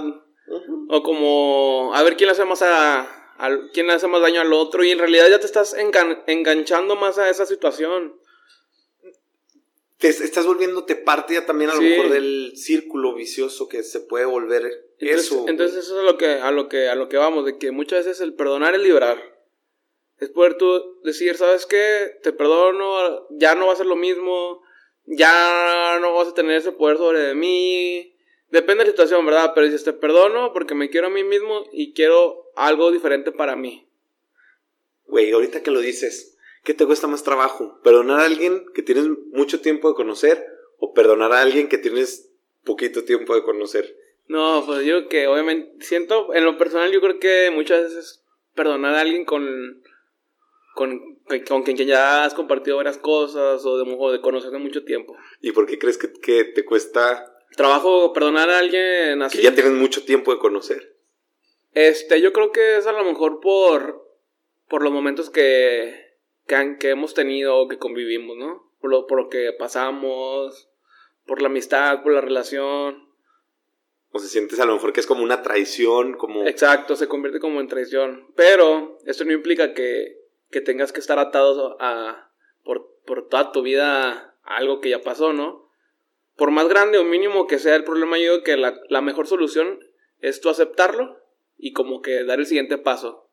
o 0.90 1.04
como 1.04 1.92
a 1.94 2.02
ver 2.04 2.16
quién 2.18 2.28
le 2.28 2.32
hace 2.32 2.46
más 2.46 2.62
a, 2.62 3.02
al- 3.38 3.70
quién 3.74 3.88
le 3.88 3.94
hace 3.94 4.08
más 4.08 4.22
daño 4.22 4.42
al 4.42 4.54
otro 4.54 4.84
y 4.84 4.92
en 4.92 5.00
realidad 5.00 5.28
ya 5.30 5.40
te 5.40 5.46
estás 5.46 5.76
engan- 5.78 6.24
enganchando 6.28 6.96
más 6.96 7.18
a 7.18 7.30
esa 7.30 7.46
situación. 7.46 8.16
te 9.98 10.08
estás 10.10 10.46
volviéndote 10.46 10.96
parte 10.96 11.34
ya 11.34 11.46
también 11.46 11.70
a 11.72 11.76
lo 11.76 11.82
mejor 11.82 12.10
del 12.10 12.54
círculo 12.56 13.14
vicioso 13.14 13.68
que 13.68 13.84
se 13.84 14.00
puede 14.00 14.24
volver 14.26 14.64
Entonces, 15.00 15.26
eso. 15.28 15.46
entonces 15.48 15.78
eso 15.86 15.96
es 15.96 16.00
a 16.00 16.04
lo 16.12 16.18
que 16.18 16.28
a 16.28 16.52
lo 16.52 16.70
que 16.70 16.88
a 16.88 16.96
lo 16.96 17.10
que 17.10 17.18
vamos 17.18 17.46
de 17.46 17.58
que 17.58 17.72
muchas 17.72 18.06
veces 18.06 18.22
el 18.22 18.34
perdonar 18.34 18.76
es 18.76 18.82
liberar. 18.82 19.22
Es 20.20 20.30
poder 20.30 20.56
tú 20.58 21.00
decir, 21.04 21.38
¿sabes 21.38 21.66
qué? 21.66 22.18
Te 22.24 22.34
perdono, 22.34 23.26
ya 23.32 23.56
no 23.56 23.68
va 23.68 23.74
a 23.74 23.78
ser 23.78 23.86
lo 23.86 23.96
mismo, 23.96 24.62
ya 25.10 25.98
no 26.00 26.14
vas 26.14 26.30
a 26.30 26.34
tener 26.34 26.58
ese 26.58 26.72
poder 26.72 26.98
sobre 26.98 27.34
mí. 27.36 28.16
Depende 28.52 28.84
de 28.84 28.90
la 28.90 28.92
situación, 28.92 29.26
¿verdad? 29.26 29.52
Pero 29.54 29.66
dices, 29.66 29.84
te 29.84 29.94
perdono 29.94 30.54
porque 30.54 30.76
me 30.76 30.90
quiero 30.90 31.08
a 31.08 31.12
mí 31.12 31.24
mismo 31.24 31.66
y 31.72 31.94
quiero 31.94 32.52
algo 32.56 32.92
diferente 32.92 33.32
para 33.32 33.56
mí. 33.56 33.88
Güey, 35.08 35.32
ahorita 35.32 35.64
que 35.64 35.72
lo 35.72 35.80
dices, 35.80 36.38
¿qué 36.64 36.74
te 36.74 36.86
cuesta 36.86 37.08
más 37.08 37.24
trabajo? 37.24 37.80
¿Perdonar 37.84 38.20
a 38.20 38.26
alguien 38.26 38.66
que 38.74 38.84
tienes 38.84 39.08
mucho 39.32 39.62
tiempo 39.62 39.90
de 39.90 39.96
conocer 39.96 40.46
o 40.78 40.94
perdonar 40.94 41.34
a 41.34 41.42
alguien 41.42 41.68
que 41.68 41.78
tienes 41.78 42.32
poquito 42.64 43.04
tiempo 43.04 43.36
de 43.36 43.44
conocer? 43.44 43.96
No, 44.28 44.64
pues 44.66 44.86
yo 44.86 45.10
que 45.10 45.28
obviamente 45.28 45.84
siento, 45.84 46.34
en 46.36 46.46
lo 46.46 46.58
personal 46.58 46.92
yo 46.92 47.02
creo 47.02 47.20
que 47.20 47.50
muchas 47.52 47.84
veces 47.84 48.24
perdonar 48.54 48.94
a 48.94 49.02
alguien 49.02 49.26
con 49.26 49.82
con, 50.80 51.20
con 51.48 51.64
quien 51.64 51.78
ya 51.78 52.24
has 52.24 52.34
compartido 52.34 52.78
varias 52.78 52.98
cosas 52.98 53.66
o 53.66 53.78
de, 53.78 53.96
o 54.00 54.12
de 54.12 54.22
conocer 54.22 54.50
de 54.52 54.58
mucho 54.60 54.84
tiempo. 54.86 55.16
¿Y 55.42 55.52
por 55.52 55.66
qué 55.68 55.78
crees 55.78 55.98
que, 55.98 56.12
que 56.14 56.46
te 56.46 56.64
cuesta 56.66 57.36
Trabajo 57.56 58.14
perdonar 58.14 58.50
a 58.50 58.60
alguien 58.60 59.22
así. 59.22 59.38
que 59.38 59.44
ya 59.44 59.54
tienes 59.54 59.74
mucho 59.74 60.06
tiempo 60.06 60.32
de 60.34 60.40
conocer? 60.40 60.96
Este, 61.74 62.22
yo 62.22 62.32
creo 62.34 62.52
que 62.52 62.78
es 62.78 62.88
a 62.88 62.94
lo 62.94 63.04
mejor 63.04 63.40
por 63.42 64.08
por 64.70 64.82
los 64.84 64.92
momentos 64.92 65.30
que 65.30 66.18
que, 66.48 66.56
han- 66.56 66.78
que 66.78 66.90
hemos 66.90 67.14
tenido 67.14 67.58
o 67.58 67.68
que 67.68 67.78
convivimos, 67.78 68.38
¿no? 68.38 68.72
Por 68.80 68.90
lo, 68.92 69.06
por 69.08 69.22
lo 69.24 69.30
que 69.30 69.52
pasamos, 69.60 70.70
por 71.26 71.42
la 71.42 71.48
amistad, 71.50 72.02
por 72.02 72.14
la 72.14 72.22
relación. 72.22 73.08
O 74.12 74.18
se 74.20 74.28
sientes 74.28 74.60
a 74.60 74.66
lo 74.66 74.74
mejor 74.74 74.94
que 74.94 75.00
es 75.02 75.06
como 75.06 75.22
una 75.24 75.44
traición, 75.44 76.14
como... 76.18 76.48
Exacto, 76.48 76.96
se 76.96 77.08
convierte 77.08 77.40
como 77.40 77.60
en 77.60 77.68
traición. 77.68 78.32
Pero 78.36 78.98
esto 79.06 79.26
no 79.26 79.34
implica 79.34 79.74
que, 79.76 80.16
que 80.52 80.62
tengas 80.62 80.92
que 80.92 81.00
estar 81.00 81.20
atado 81.20 81.78
a, 81.80 82.32
por, 82.64 82.96
por 83.06 83.28
toda 83.28 83.52
tu 83.52 83.62
vida 83.62 84.36
a 84.44 84.58
algo 84.58 84.82
que 84.82 84.90
ya 84.90 85.02
pasó, 85.02 85.34
¿no? 85.34 85.70
Por 86.36 86.52
más 86.52 86.68
grande 86.68 86.98
o 86.98 87.04
mínimo 87.04 87.48
que 87.48 87.60
sea 87.60 87.76
el 87.76 87.84
problema, 87.84 88.18
yo 88.18 88.32
digo 88.32 88.44
que 88.44 88.58
la, 88.58 88.80
la 88.90 89.02
mejor 89.02 89.28
solución 89.28 89.80
es 90.22 90.42
tú 90.42 90.50
aceptarlo 90.50 91.20
y 91.58 91.74
como 91.74 92.02
que 92.02 92.24
dar 92.24 92.40
el 92.40 92.46
siguiente 92.46 92.78
paso. 92.78 93.30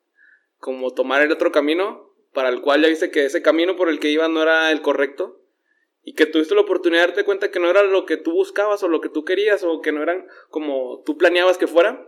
Como 0.58 0.92
tomar 0.92 1.22
el 1.22 1.32
otro 1.32 1.52
camino 1.52 2.12
para 2.32 2.48
el 2.48 2.60
cual 2.60 2.82
ya 2.82 2.88
viste 2.88 3.10
que 3.10 3.24
ese 3.24 3.42
camino 3.42 3.76
por 3.76 3.88
el 3.88 4.00
que 4.00 4.10
ibas 4.10 4.28
no 4.28 4.42
era 4.42 4.70
el 4.70 4.82
correcto. 4.82 5.40
Y 6.02 6.14
que 6.14 6.26
tuviste 6.26 6.54
la 6.54 6.60
oportunidad 6.60 7.02
de 7.02 7.06
darte 7.08 7.24
cuenta 7.24 7.50
que 7.50 7.58
no 7.58 7.68
era 7.68 7.82
lo 7.82 8.06
que 8.06 8.16
tú 8.16 8.32
buscabas 8.32 8.82
o 8.82 8.88
lo 8.88 9.00
que 9.00 9.08
tú 9.08 9.24
querías 9.24 9.64
o 9.64 9.80
que 9.80 9.90
no 9.90 10.02
eran 10.02 10.28
como 10.50 11.02
tú 11.04 11.16
planeabas 11.18 11.58
que 11.58 11.66
fuera. 11.66 12.06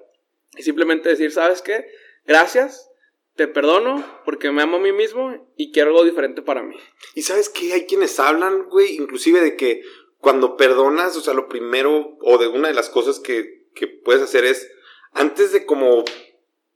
Y 0.57 0.63
simplemente 0.63 1.09
decir, 1.09 1.33
¿sabes 1.33 1.63
qué? 1.63 1.91
Gracias, 2.25 2.91
te 3.39 3.47
perdono 3.47 4.05
porque 4.25 4.51
me 4.51 4.63
amo 4.63 4.79
a 4.79 4.81
mí 4.81 4.91
mismo 4.91 5.49
y 5.57 5.71
quiero 5.71 5.91
algo 5.91 6.05
diferente 6.05 6.43
para 6.43 6.65
mí. 6.65 6.77
Y 7.15 7.23
sabes 7.23 7.49
que 7.49 7.73
hay 7.73 7.87
quienes 7.87 8.19
hablan, 8.19 8.65
güey, 8.69 8.97
inclusive 8.97 9.41
de 9.41 9.55
que 9.55 9.83
cuando 10.19 10.57
perdonas, 10.57 11.17
o 11.17 11.21
sea, 11.21 11.35
lo 11.35 11.49
primero, 11.49 12.19
o 12.21 12.39
de 12.39 12.49
una 12.49 12.67
de 12.67 12.75
las 12.75 12.91
cosas 12.91 13.21
que, 13.21 13.69
que 13.77 13.87
puedes 13.87 14.21
hacer 14.23 14.45
es, 14.45 14.69
antes 15.13 15.53
de 15.53 15.65
como 15.65 16.05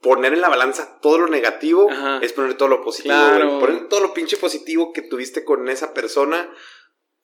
poner 0.01 0.35
en 0.35 0.41
la 0.41 0.49
balanza 0.49 1.01
todo 1.03 1.19
lo 1.19 1.27
negativo, 1.27 1.91
Ajá. 1.91 2.21
es 2.23 2.33
poner 2.33 2.57
todo 2.57 2.69
lo 2.69 2.81
positivo, 2.81 3.13
Claro. 3.13 3.59
Poner 3.59 3.89
todo 3.89 3.99
lo 3.99 4.15
pinche 4.15 4.37
positivo 4.37 4.93
que 4.93 5.03
tuviste 5.03 5.45
con 5.45 5.69
esa 5.69 5.93
persona, 5.93 6.49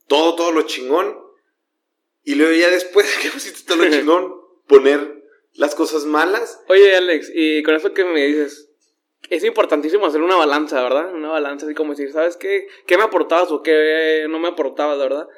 todo, 0.09 0.35
todo 0.35 0.51
lo 0.51 0.63
chingón, 0.63 1.17
y 2.25 2.35
luego 2.35 2.55
ya 2.55 2.71
después 2.71 3.07
de 3.07 3.23
que 3.23 3.31
pusiste 3.31 3.63
todo 3.65 3.85
lo 3.85 3.89
chingón, 3.97 4.35
poner 4.67 5.23
las 5.53 5.77
cosas 5.77 6.07
malas. 6.07 6.61
Oye, 6.67 6.97
Alex, 6.97 7.31
y 7.33 7.63
con 7.63 7.77
eso 7.77 7.95
que 7.95 8.05
me 8.05 8.27
dices, 8.27 8.68
es 9.31 9.45
importantísimo 9.45 10.07
hacer 10.07 10.23
una 10.23 10.37
balanza, 10.37 10.83
¿verdad? 10.83 11.13
Una 11.13 11.29
balanza, 11.29 11.67
así 11.67 11.75
como 11.75 11.91
decir, 11.91 12.13
¿sabes 12.13 12.37
qué? 12.37 12.67
¿Qué 12.87 12.97
me 12.97 13.05
aportabas 13.05 13.51
o 13.51 13.63
qué 13.63 14.27
no 14.29 14.39
me 14.39 14.49
aportabas, 14.49 14.99
verdad? 14.99 15.29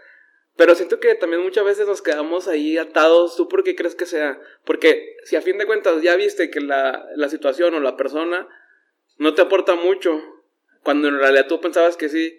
Pero 0.57 0.75
siento 0.75 1.01
que 1.01 1.15
también 1.15 1.43
muchas 1.43 1.65
veces 1.65 1.87
nos 1.87 2.03
quedamos 2.03 2.47
ahí 2.47 2.77
atados. 2.77 3.37
¿Tú 3.37 3.49
por 3.49 3.65
qué 3.65 3.75
crees 3.75 3.95
que 3.95 4.07
sea? 4.07 4.41
Porque 4.65 5.17
si 5.25 5.37
a 5.37 5.43
fin 5.43 5.59
de 5.59 5.67
cuentas 5.67 6.03
ya 6.03 6.17
viste 6.17 6.51
que 6.51 6.61
la, 6.61 7.07
la 7.17 7.29
situación 7.29 7.75
o 7.75 7.81
la 7.81 7.97
persona 7.97 8.47
no 9.17 9.35
te 9.35 9.43
aporta 9.43 9.75
mucho, 9.75 10.21
cuando 10.83 11.09
en 11.09 11.19
realidad 11.19 11.47
tú 11.49 11.61
pensabas 11.61 11.97
que 11.97 12.09
sí, 12.09 12.39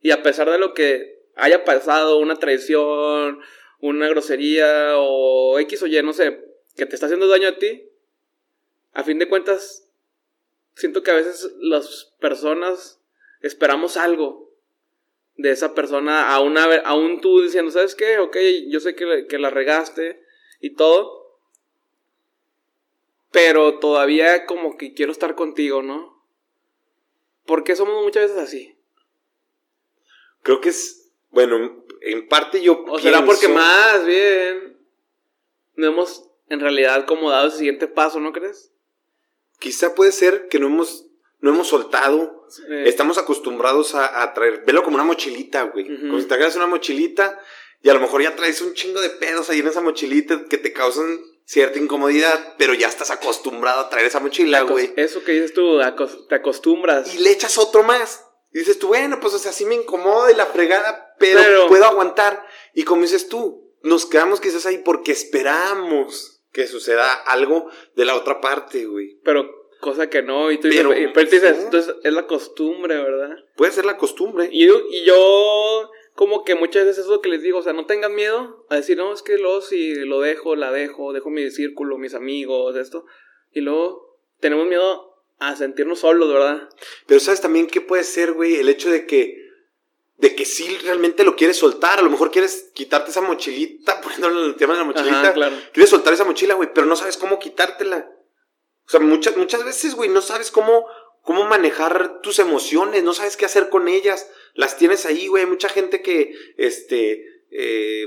y 0.00 0.10
a 0.10 0.22
pesar 0.22 0.50
de 0.50 0.58
lo 0.58 0.74
que 0.74 1.22
haya 1.36 1.64
pasado, 1.64 2.18
una 2.18 2.36
traición, 2.36 3.40
una 3.80 4.08
grosería 4.08 4.96
o 4.96 5.58
X 5.60 5.82
o 5.82 5.86
Y, 5.86 6.02
no 6.02 6.12
sé, 6.12 6.44
que 6.76 6.86
te 6.86 6.94
está 6.94 7.06
haciendo 7.06 7.28
daño 7.28 7.48
a 7.48 7.56
ti, 7.56 7.88
a 8.92 9.02
fin 9.02 9.18
de 9.18 9.28
cuentas, 9.28 9.91
siento 10.74 11.02
que 11.02 11.10
a 11.10 11.14
veces 11.14 11.52
las 11.58 12.14
personas 12.20 13.00
esperamos 13.40 13.96
algo 13.96 14.50
de 15.36 15.50
esa 15.50 15.74
persona, 15.74 16.34
aún, 16.34 16.56
aún 16.58 17.20
tú 17.20 17.40
diciendo, 17.40 17.70
¿sabes 17.70 17.94
qué? 17.94 18.18
Ok, 18.18 18.36
yo 18.68 18.80
sé 18.80 18.94
que, 18.94 19.26
que 19.28 19.38
la 19.38 19.50
regaste 19.50 20.22
y 20.60 20.74
todo, 20.74 21.40
pero 23.30 23.78
todavía 23.78 24.46
como 24.46 24.76
que 24.76 24.94
quiero 24.94 25.10
estar 25.10 25.34
contigo, 25.34 25.82
¿no? 25.82 26.22
Porque 27.46 27.74
somos 27.74 28.02
muchas 28.04 28.24
veces 28.24 28.38
así. 28.38 28.76
Creo 30.42 30.60
que 30.60 30.68
es, 30.68 31.12
bueno, 31.30 31.84
en 32.02 32.28
parte 32.28 32.62
yo... 32.62 32.84
O 32.86 32.98
será 32.98 33.24
porque 33.24 33.48
más 33.48 34.04
bien 34.04 34.76
no 35.74 35.86
hemos 35.86 36.28
en 36.48 36.60
realidad 36.60 37.06
como 37.06 37.30
dado 37.30 37.46
el 37.46 37.52
siguiente 37.52 37.88
paso, 37.88 38.20
¿no 38.20 38.32
crees? 38.32 38.71
Quizá 39.62 39.94
puede 39.94 40.10
ser 40.10 40.48
que 40.48 40.58
no 40.58 40.66
hemos, 40.66 41.06
no 41.38 41.50
hemos 41.50 41.68
soltado. 41.68 42.48
Estamos 42.84 43.16
acostumbrados 43.16 43.94
a, 43.94 44.34
traer, 44.34 44.64
velo 44.66 44.82
como 44.82 44.96
una 44.96 45.04
mochilita, 45.04 45.62
güey. 45.62 45.86
Como 45.86 46.18
si 46.18 46.26
trajeras 46.26 46.56
una 46.56 46.66
mochilita 46.66 47.38
y 47.80 47.88
a 47.88 47.94
lo 47.94 48.00
mejor 48.00 48.22
ya 48.22 48.34
traes 48.34 48.60
un 48.60 48.74
chingo 48.74 49.00
de 49.00 49.08
pedos 49.08 49.50
ahí 49.50 49.60
en 49.60 49.68
esa 49.68 49.80
mochilita 49.80 50.46
que 50.50 50.58
te 50.58 50.72
causan 50.72 51.20
cierta 51.44 51.78
incomodidad, 51.78 52.54
pero 52.58 52.74
ya 52.74 52.88
estás 52.88 53.12
acostumbrado 53.12 53.82
a 53.82 53.88
traer 53.88 54.06
esa 54.06 54.18
mochila, 54.18 54.62
güey. 54.62 54.92
Eso 54.96 55.22
que 55.22 55.30
dices 55.30 55.54
tú, 55.54 55.78
te 56.28 56.34
acostumbras. 56.34 57.14
Y 57.14 57.18
le 57.18 57.30
echas 57.30 57.56
otro 57.56 57.84
más. 57.84 58.24
Y 58.52 58.58
dices 58.58 58.80
tú, 58.80 58.88
bueno, 58.88 59.20
pues 59.20 59.32
o 59.34 59.38
sea, 59.38 59.52
sí 59.52 59.64
me 59.64 59.76
incomoda 59.76 60.32
y 60.32 60.34
la 60.34 60.46
fregada, 60.46 61.14
pero, 61.20 61.68
puedo 61.68 61.84
aguantar. 61.84 62.44
Y 62.74 62.82
como 62.82 63.02
dices 63.02 63.28
tú, 63.28 63.76
nos 63.84 64.06
quedamos 64.06 64.40
quizás 64.40 64.66
ahí 64.66 64.78
porque 64.78 65.12
esperamos 65.12 66.31
que 66.52 66.66
suceda 66.66 67.12
algo 67.12 67.70
de 67.96 68.04
la 68.04 68.16
otra 68.16 68.40
parte, 68.40 68.86
güey. 68.86 69.18
Pero 69.24 69.68
cosa 69.80 70.08
que 70.08 70.22
no, 70.22 70.52
y 70.52 70.58
tú 70.58 70.68
dices, 70.68 70.86
pero, 71.12 71.30
dices, 71.30 71.58
entonces 71.64 71.96
es 72.04 72.12
la 72.12 72.26
costumbre, 72.26 72.96
¿verdad? 72.96 73.36
Puede 73.56 73.72
ser 73.72 73.84
la 73.84 73.96
costumbre. 73.96 74.48
Y 74.52 74.66
yo, 74.66 74.80
y 74.90 75.04
yo 75.04 75.90
como 76.14 76.44
que 76.44 76.54
muchas 76.54 76.84
veces 76.84 77.04
es 77.04 77.10
lo 77.10 77.20
que 77.20 77.30
les 77.30 77.42
digo, 77.42 77.58
o 77.58 77.62
sea, 77.62 77.72
no 77.72 77.86
tengan 77.86 78.14
miedo 78.14 78.64
a 78.68 78.76
decir, 78.76 78.96
no, 78.96 79.12
es 79.12 79.22
que 79.22 79.38
luego 79.38 79.60
si 79.60 79.94
lo 79.94 80.20
dejo, 80.20 80.56
la 80.56 80.70
dejo, 80.70 81.12
dejo 81.12 81.30
mi 81.30 81.50
círculo, 81.50 81.98
mis 81.98 82.14
amigos, 82.14 82.76
esto, 82.76 83.06
y 83.50 83.60
luego 83.60 84.18
tenemos 84.40 84.66
miedo 84.66 85.16
a 85.38 85.56
sentirnos 85.56 86.00
solos, 86.00 86.32
¿verdad? 86.32 86.68
Pero 87.06 87.18
sabes 87.18 87.40
también 87.40 87.66
qué 87.66 87.80
puede 87.80 88.04
ser, 88.04 88.32
güey, 88.32 88.56
el 88.56 88.68
hecho 88.68 88.90
de 88.90 89.06
que 89.06 89.41
de 90.16 90.34
que 90.34 90.44
sí 90.44 90.78
realmente 90.82 91.24
lo 91.24 91.36
quieres 91.36 91.56
soltar, 91.56 91.98
a 91.98 92.02
lo 92.02 92.10
mejor 92.10 92.30
quieres 92.30 92.70
quitarte 92.74 93.10
esa 93.10 93.20
mochilita, 93.20 94.00
poniéndole 94.02 94.46
el 94.46 94.56
tema 94.56 94.74
de 94.74 94.78
la 94.78 94.84
mochilita, 94.84 95.32
claro. 95.32 95.56
quieres 95.72 95.90
soltar 95.90 96.12
esa 96.12 96.24
mochila, 96.24 96.54
güey, 96.54 96.72
pero 96.72 96.86
no 96.86 96.96
sabes 96.96 97.16
cómo 97.16 97.38
quitártela. 97.38 98.10
O 98.86 98.90
sea, 98.90 99.00
muchas, 99.00 99.36
muchas 99.36 99.64
veces, 99.64 99.94
güey, 99.94 100.10
no 100.10 100.20
sabes 100.20 100.50
cómo, 100.50 100.86
cómo 101.22 101.44
manejar 101.44 102.20
tus 102.20 102.38
emociones, 102.38 103.02
no 103.04 103.14
sabes 103.14 103.36
qué 103.36 103.44
hacer 103.44 103.68
con 103.68 103.88
ellas 103.88 104.28
las 104.54 104.76
tienes 104.76 105.06
ahí, 105.06 105.28
güey. 105.28 105.46
Mucha 105.46 105.68
gente 105.68 106.02
que, 106.02 106.34
este, 106.56 107.24
eh, 107.50 108.06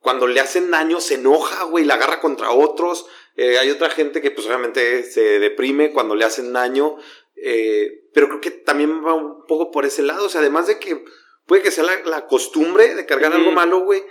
cuando 0.00 0.26
le 0.26 0.40
hacen 0.40 0.70
daño 0.70 1.00
se 1.00 1.14
enoja, 1.14 1.64
güey, 1.64 1.84
la 1.84 1.94
agarra 1.94 2.20
contra 2.20 2.50
otros. 2.50 3.06
Eh, 3.36 3.58
hay 3.58 3.70
otra 3.70 3.90
gente 3.90 4.20
que, 4.20 4.30
pues, 4.30 4.46
obviamente 4.46 5.04
se 5.04 5.38
deprime 5.38 5.92
cuando 5.92 6.14
le 6.14 6.24
hacen 6.24 6.52
daño. 6.52 6.96
Eh, 7.36 8.08
pero 8.12 8.28
creo 8.28 8.40
que 8.40 8.50
también 8.50 9.04
va 9.04 9.14
un 9.14 9.46
poco 9.46 9.70
por 9.70 9.84
ese 9.84 10.02
lado. 10.02 10.26
O 10.26 10.28
sea, 10.28 10.40
además 10.40 10.66
de 10.66 10.78
que 10.78 11.04
puede 11.46 11.62
que 11.62 11.70
sea 11.70 11.84
la, 12.04 12.26
costumbre 12.26 12.94
de 12.94 13.06
cargar 13.06 13.32
algo 13.32 13.52
malo, 13.52 13.80
güey, 13.80 14.02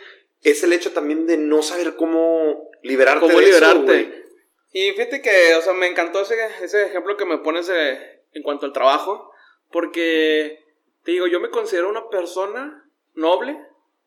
es 0.41 0.63
el 0.63 0.73
hecho 0.73 0.91
también 0.91 1.27
de 1.27 1.37
no 1.37 1.61
saber 1.61 1.95
cómo 1.95 2.69
liberarte 2.81 3.27
¿Cómo 3.27 3.39
liberarte? 3.39 4.23
y 4.71 4.91
fíjate 4.91 5.21
que, 5.21 5.55
o 5.55 5.61
sea, 5.61 5.73
me 5.73 5.87
encantó 5.87 6.21
ese, 6.21 6.35
ese 6.61 6.85
ejemplo 6.85 7.17
que 7.17 7.25
me 7.25 7.37
pones 7.39 7.69
en 7.69 8.43
cuanto 8.43 8.65
al 8.65 8.73
trabajo, 8.73 9.31
porque 9.71 10.63
te 11.03 11.11
digo, 11.11 11.27
yo 11.27 11.39
me 11.39 11.49
considero 11.49 11.89
una 11.89 12.09
persona 12.09 12.89
noble. 13.13 13.57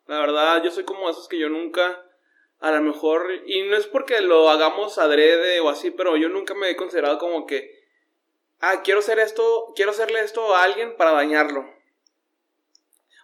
La 0.06 0.18
verdad, 0.20 0.62
yo 0.62 0.70
soy 0.70 0.84
como 0.84 1.08
esos 1.08 1.28
que 1.28 1.38
yo 1.38 1.48
nunca, 1.48 2.04
a 2.60 2.70
lo 2.72 2.80
mejor, 2.82 3.30
y 3.46 3.62
no 3.62 3.76
es 3.76 3.86
porque 3.86 4.20
lo 4.20 4.50
hagamos 4.50 4.98
adrede 4.98 5.60
o 5.60 5.68
así, 5.68 5.90
pero 5.90 6.16
yo 6.16 6.28
nunca 6.28 6.54
me 6.54 6.70
he 6.70 6.76
considerado 6.76 7.18
como 7.18 7.46
que, 7.46 7.70
ah, 8.60 8.82
quiero 8.82 9.00
hacer 9.00 9.18
esto, 9.18 9.72
quiero 9.76 9.92
hacerle 9.92 10.20
esto 10.20 10.54
a 10.54 10.64
alguien 10.64 10.96
para 10.96 11.12
dañarlo. 11.12 11.77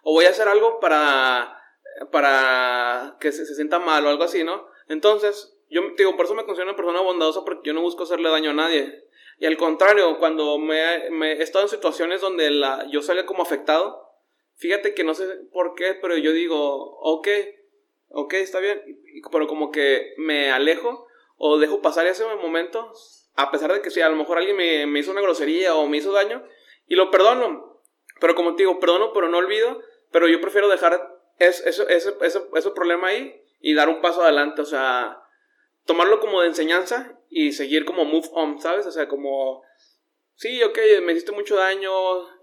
O 0.07 0.13
voy 0.13 0.25
a 0.25 0.29
hacer 0.29 0.47
algo 0.47 0.79
para, 0.79 1.59
para 2.11 3.17
que 3.19 3.31
se, 3.31 3.43
sienta 3.47 3.79
mal 3.79 4.05
o 4.05 4.09
algo 4.09 4.23
así, 4.23 4.43
¿no? 4.43 4.67
Entonces, 4.87 5.57
yo 5.67 5.81
digo, 5.97 6.15
por 6.15 6.25
eso 6.25 6.35
me 6.35 6.45
considero 6.45 6.69
una 6.69 6.77
persona 6.77 7.01
bondadosa 7.01 7.43
porque 7.43 7.69
yo 7.69 7.73
no 7.73 7.81
busco 7.81 8.03
hacerle 8.03 8.29
daño 8.29 8.51
a 8.51 8.53
nadie. 8.53 9.03
Y 9.39 9.47
al 9.47 9.57
contrario, 9.57 10.19
cuando 10.19 10.59
me, 10.59 11.09
me, 11.09 11.33
he 11.33 11.41
estado 11.41 11.65
en 11.65 11.69
situaciones 11.69 12.21
donde 12.21 12.51
la, 12.51 12.85
yo 12.91 13.01
salga 13.01 13.25
como 13.25 13.41
afectado, 13.41 13.99
fíjate 14.53 14.93
que 14.93 15.03
no 15.03 15.15
sé 15.15 15.25
por 15.51 15.73
qué, 15.73 15.95
pero 15.99 16.15
yo 16.15 16.33
digo, 16.33 16.99
ok, 16.99 17.27
ok, 18.09 18.33
está 18.35 18.59
bien, 18.59 18.83
pero 19.31 19.47
como 19.47 19.71
que 19.71 20.13
me 20.17 20.51
alejo 20.51 21.07
o 21.35 21.57
dejo 21.57 21.81
pasar 21.81 22.05
ese 22.05 22.23
momento, 22.35 22.93
a 23.33 23.49
pesar 23.49 23.73
de 23.73 23.81
que 23.81 23.89
si 23.89 24.01
a 24.01 24.09
lo 24.09 24.17
mejor 24.17 24.37
alguien 24.37 24.55
me, 24.55 24.85
me 24.85 24.99
hizo 24.99 25.09
una 25.09 25.21
grosería 25.21 25.73
o 25.73 25.87
me 25.87 25.97
hizo 25.97 26.11
daño, 26.11 26.45
y 26.85 26.93
lo 26.93 27.09
perdono. 27.09 27.81
Pero 28.21 28.35
como 28.35 28.55
te 28.55 28.61
digo, 28.61 28.79
perdono, 28.79 29.11
pero 29.11 29.29
no 29.29 29.39
olvido, 29.39 29.81
pero 30.15 30.29
yo 30.29 30.39
prefiero 30.39 30.69
dejar 30.69 31.13
ese, 31.39 31.67
ese, 31.67 31.85
ese, 31.89 32.41
ese 32.53 32.71
problema 32.71 33.07
ahí 33.07 33.35
y 33.59 33.73
dar 33.73 33.89
un 33.89 33.99
paso 33.99 34.23
adelante, 34.23 34.61
o 34.61 34.65
sea, 34.65 35.21
tomarlo 35.83 36.21
como 36.21 36.39
de 36.39 36.47
enseñanza 36.47 37.19
y 37.29 37.51
seguir 37.51 37.83
como 37.83 38.05
move 38.05 38.29
on, 38.31 38.61
¿sabes? 38.61 38.85
O 38.85 38.91
sea, 38.93 39.09
como, 39.09 39.61
sí, 40.35 40.63
ok, 40.63 40.79
me 41.03 41.11
hiciste 41.11 41.33
mucho 41.33 41.57
daño, 41.57 41.91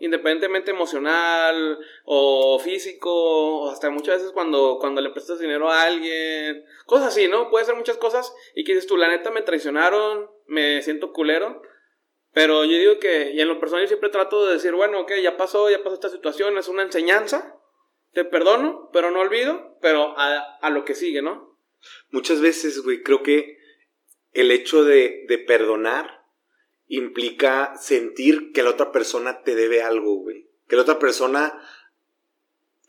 independientemente 0.00 0.70
emocional 0.70 1.78
o 2.04 2.58
físico, 2.58 3.10
o 3.10 3.70
hasta 3.70 3.88
muchas 3.88 4.16
veces 4.16 4.32
cuando, 4.32 4.76
cuando 4.78 5.00
le 5.00 5.08
prestas 5.08 5.38
dinero 5.38 5.70
a 5.70 5.84
alguien, 5.84 6.66
cosas 6.84 7.08
así, 7.08 7.26
¿no? 7.26 7.48
Puede 7.48 7.64
ser 7.64 7.74
muchas 7.74 7.96
cosas 7.96 8.34
y 8.54 8.64
que 8.64 8.74
dices 8.74 8.86
tú, 8.86 8.98
la 8.98 9.08
neta 9.08 9.30
me 9.30 9.40
traicionaron, 9.40 10.30
me 10.44 10.82
siento 10.82 11.14
culero. 11.14 11.62
Pero 12.34 12.66
yo 12.66 12.76
digo 12.76 12.98
que, 12.98 13.30
y 13.32 13.40
en 13.40 13.48
lo 13.48 13.58
personal 13.58 13.84
yo 13.84 13.88
siempre 13.88 14.10
trato 14.10 14.44
de 14.44 14.52
decir, 14.52 14.74
bueno, 14.74 15.00
ok, 15.00 15.12
ya 15.22 15.38
pasó, 15.38 15.70
ya 15.70 15.82
pasó 15.82 15.94
esta 15.94 16.10
situación, 16.10 16.58
es 16.58 16.68
una 16.68 16.82
enseñanza, 16.82 17.58
te 18.12 18.24
perdono, 18.24 18.90
pero 18.92 19.10
no 19.10 19.20
olvido, 19.20 19.78
pero 19.80 20.18
a, 20.18 20.58
a 20.60 20.70
lo 20.70 20.84
que 20.84 20.94
sigue, 20.94 21.22
¿no? 21.22 21.58
Muchas 22.10 22.40
veces, 22.40 22.80
güey, 22.82 23.02
creo 23.02 23.22
que 23.22 23.58
el 24.32 24.50
hecho 24.50 24.84
de, 24.84 25.24
de 25.28 25.38
perdonar 25.38 26.22
implica 26.86 27.74
sentir 27.76 28.52
que 28.52 28.62
la 28.62 28.70
otra 28.70 28.92
persona 28.92 29.42
te 29.42 29.54
debe 29.54 29.82
algo, 29.82 30.16
güey. 30.16 30.48
Que 30.68 30.76
la 30.76 30.82
otra 30.82 30.98
persona 30.98 31.58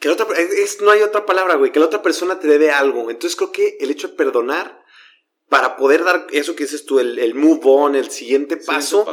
que 0.04 0.10
la 0.10 0.16
otra, 0.16 0.28
es, 0.38 0.82
no 0.82 0.92
hay 0.92 1.02
otra 1.02 1.26
palabra, 1.26 1.56
güey, 1.56 1.72
que 1.72 1.80
la 1.80 1.86
otra 1.86 2.02
persona 2.02 2.38
te 2.38 2.50
debe 2.50 2.72
algo. 2.72 3.10
Entonces 3.10 3.38
creo 3.38 3.54
que 3.54 3.78
el 3.80 3.90
hecho 3.90 4.10
de 4.10 4.16
perdonar, 4.16 4.84
para 5.48 5.78
poder 5.78 6.04
dar 6.04 6.28
eso 6.32 6.58
que 6.58 6.66
dices 6.66 6.86
tú, 6.86 7.00
el, 7.00 7.20
el 7.20 7.36
move 7.36 7.62
on, 7.64 7.96
el 7.96 8.12
siguiente 8.12 8.58
paso, 8.58 9.06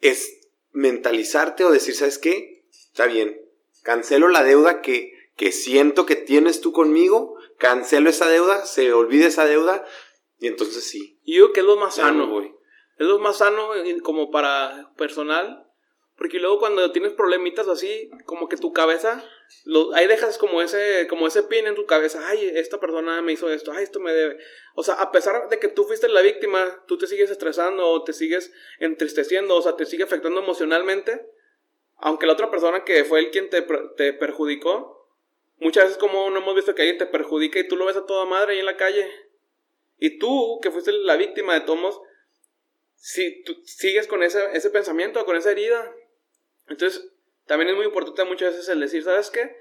es 0.00 0.38
mentalizarte 0.70 1.64
o 1.64 1.72
decir, 1.72 1.96
¿sabes 1.96 2.18
qué? 2.18 2.64
Está 2.70 3.06
bien, 3.06 3.40
cancelo 3.82 4.28
la 4.28 4.44
deuda 4.44 4.80
que, 4.80 5.17
que 5.38 5.52
siento 5.52 6.04
que 6.04 6.16
tienes 6.16 6.60
tú 6.60 6.72
conmigo, 6.72 7.38
cancelo 7.58 8.10
esa 8.10 8.28
deuda, 8.28 8.66
se 8.66 8.92
olvide 8.92 9.26
esa 9.26 9.46
deuda 9.46 9.86
y 10.40 10.48
entonces 10.48 10.82
sí. 10.84 11.20
Y 11.22 11.36
yo 11.36 11.52
que 11.52 11.60
es 11.60 11.66
lo 11.66 11.76
más 11.76 11.94
sano, 11.94 12.28
güey. 12.28 12.52
Es 12.98 13.06
lo 13.06 13.20
más 13.20 13.38
sano 13.38 13.70
como 14.02 14.32
para 14.32 14.92
personal, 14.96 15.64
porque 16.16 16.40
luego 16.40 16.58
cuando 16.58 16.90
tienes 16.90 17.12
problemitas 17.12 17.68
así, 17.68 18.10
como 18.26 18.48
que 18.48 18.56
tu 18.56 18.72
cabeza, 18.72 19.24
lo, 19.64 19.94
ahí 19.94 20.08
dejas 20.08 20.38
como 20.38 20.60
ese, 20.60 21.06
como 21.08 21.28
ese 21.28 21.44
pin 21.44 21.68
en 21.68 21.76
tu 21.76 21.86
cabeza, 21.86 22.20
ay, 22.26 22.44
esta 22.54 22.80
persona 22.80 23.22
me 23.22 23.32
hizo 23.32 23.48
esto, 23.48 23.70
ay, 23.70 23.84
esto 23.84 24.00
me 24.00 24.12
debe. 24.12 24.38
O 24.74 24.82
sea, 24.82 24.94
a 24.94 25.12
pesar 25.12 25.48
de 25.48 25.60
que 25.60 25.68
tú 25.68 25.84
fuiste 25.84 26.08
la 26.08 26.20
víctima, 26.20 26.82
tú 26.88 26.98
te 26.98 27.06
sigues 27.06 27.30
estresando 27.30 27.86
o 27.86 28.02
te 28.02 28.12
sigues 28.12 28.52
entristeciendo, 28.80 29.54
o 29.54 29.62
sea, 29.62 29.76
te 29.76 29.86
sigue 29.86 30.02
afectando 30.02 30.40
emocionalmente, 30.40 31.30
aunque 31.98 32.26
la 32.26 32.32
otra 32.32 32.50
persona 32.50 32.82
que 32.82 33.04
fue 33.04 33.20
el 33.20 33.30
quien 33.30 33.48
te, 33.48 33.62
te 33.96 34.12
perjudicó, 34.12 34.97
Muchas 35.60 35.84
veces 35.84 35.98
como 35.98 36.30
no 36.30 36.38
hemos 36.38 36.54
visto 36.54 36.74
que 36.74 36.82
alguien 36.82 36.98
te 36.98 37.06
perjudica 37.06 37.58
y 37.58 37.66
tú 37.66 37.76
lo 37.76 37.86
ves 37.86 37.96
a 37.96 38.06
toda 38.06 38.24
madre 38.26 38.52
ahí 38.52 38.58
en 38.60 38.66
la 38.66 38.76
calle. 38.76 39.10
Y 39.98 40.18
tú, 40.18 40.60
que 40.62 40.70
fuiste 40.70 40.92
la 40.92 41.16
víctima 41.16 41.54
de 41.54 41.62
tomos, 41.62 42.00
si 42.94 43.42
sigues 43.64 44.06
con 44.06 44.22
ese, 44.22 44.44
ese 44.52 44.70
pensamiento, 44.70 45.24
con 45.24 45.36
esa 45.36 45.50
herida. 45.50 45.92
Entonces, 46.68 47.10
también 47.46 47.70
es 47.70 47.76
muy 47.76 47.86
importante 47.86 48.24
muchas 48.24 48.54
veces 48.54 48.68
el 48.68 48.80
decir, 48.80 49.02
¿sabes 49.02 49.30
qué? 49.30 49.56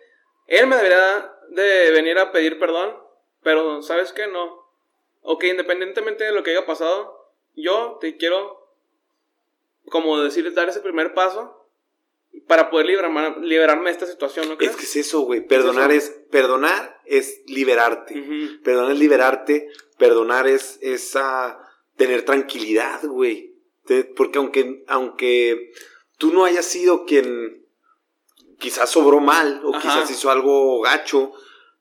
Él 0.48 0.68
me 0.68 0.76
debería 0.76 1.34
de 1.50 1.92
venir 1.92 2.20
a 2.20 2.32
pedir 2.32 2.60
perdón, 2.60 2.98
pero 3.44 3.82
¿sabes 3.82 4.14
qué? 4.14 4.28
No. 4.28 4.68
Ok, 5.22 5.46
independientemente 5.46 6.24
de 6.24 6.32
lo 6.32 6.44
que 6.44 6.52
haya 6.52 6.66
pasado, 6.66 7.34
yo 7.56 7.98
te 8.00 8.18
quiero, 8.18 8.72
como 9.90 10.20
decir, 10.22 10.54
dar 10.54 10.70
ese 10.70 10.80
primer 10.80 11.14
paso 11.14 11.67
para 12.48 12.70
poder 12.70 12.86
liberarme 12.88 13.90
de 13.90 13.92
esta 13.92 14.06
situación, 14.06 14.50
¿no 14.50 14.58
crees? 14.58 14.72
Es 14.72 14.78
que 14.78 14.84
es 14.84 14.96
eso, 14.96 15.22
güey. 15.22 15.46
Perdonar 15.46 15.92
es, 15.92 16.10
perdonar 16.30 17.00
es 17.06 17.42
liberarte. 17.48 18.60
Perdonar 18.64 18.92
es 18.92 19.00
liberarte. 19.00 19.70
Perdonar 19.98 20.48
es, 20.48 20.78
esa 20.82 21.60
tener 21.96 22.24
tranquilidad, 22.24 23.04
güey. 23.04 23.56
Porque 24.16 24.38
aunque, 24.38 24.84
aunque 24.88 25.72
tú 26.18 26.32
no 26.34 26.46
hayas 26.46 26.66
sido 26.66 27.06
quien, 27.06 27.66
quizás 28.60 28.90
sobró 28.90 29.20
mal 29.20 29.62
o 29.64 29.76
Ajá. 29.76 29.82
quizás 29.82 30.12
hizo 30.12 30.30
algo 30.30 30.82
gacho. 30.82 31.34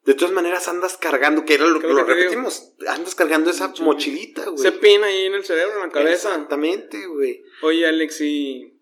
De 0.05 0.13
todas 0.13 0.33
maneras 0.33 0.69
andas 0.69 0.95
cargando, 0.95 1.43
que 1.43 1.55
era 1.55 1.65
lo 1.65 1.81
que 1.81 1.87
lo 1.87 2.05
repetimos, 2.05 2.71
andas 2.87 3.13
cargando 3.13 3.49
esa 3.49 3.73
mochilita, 3.81 4.45
güey. 4.45 4.57
Se 4.57 4.71
pina 4.71 5.07
ahí 5.07 5.25
en 5.25 5.33
el 5.33 5.43
cerebro, 5.43 5.75
en 5.75 5.87
la 5.87 5.89
cabeza. 5.89 6.29
Exactamente, 6.29 7.07
güey. 7.07 7.43
Oye, 7.61 7.85
Alex, 7.85 8.21
y, 8.21 8.76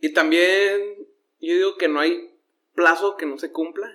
y 0.00 0.12
también 0.12 0.96
yo 1.40 1.54
digo 1.54 1.76
que 1.76 1.88
no 1.88 2.00
hay 2.00 2.30
plazo 2.74 3.16
que 3.16 3.26
no 3.26 3.38
se 3.38 3.52
cumpla. 3.52 3.90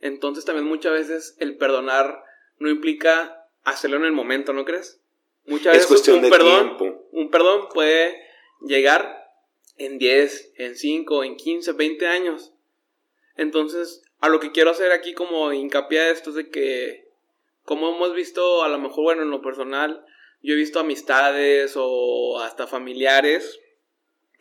Entonces 0.00 0.44
también 0.44 0.66
muchas 0.66 0.92
veces 0.92 1.36
el 1.38 1.56
perdonar 1.56 2.24
no 2.58 2.68
implica 2.68 3.46
hacerlo 3.64 3.96
en 3.98 4.04
el 4.04 4.12
momento, 4.12 4.52
¿no 4.52 4.64
crees? 4.64 5.00
Muchas 5.46 5.74
Es 5.74 5.82
veces 5.82 5.86
cuestión 5.88 6.16
un 6.16 6.22
de 6.22 6.30
perdón, 6.30 6.76
tiempo. 6.76 7.08
un 7.12 7.30
perdón 7.30 7.68
puede 7.72 8.16
llegar 8.60 9.30
en 9.76 9.98
10, 9.98 10.52
en 10.56 10.76
5, 10.76 11.24
en 11.24 11.36
15, 11.36 11.72
20 11.72 12.06
años. 12.06 12.52
Entonces, 13.36 14.02
a 14.20 14.28
lo 14.28 14.40
que 14.40 14.52
quiero 14.52 14.70
hacer 14.70 14.92
aquí 14.92 15.14
como 15.14 15.52
hincapié 15.52 16.00
a 16.00 16.10
esto 16.10 16.30
es 16.30 16.36
de 16.36 16.50
que, 16.50 17.08
como 17.64 17.94
hemos 17.94 18.14
visto, 18.14 18.62
a 18.62 18.68
lo 18.68 18.78
mejor, 18.78 19.04
bueno, 19.04 19.22
en 19.22 19.30
lo 19.30 19.42
personal, 19.42 20.04
yo 20.42 20.54
he 20.54 20.56
visto 20.56 20.80
amistades 20.80 21.74
o 21.76 22.40
hasta 22.40 22.66
familiares 22.66 23.58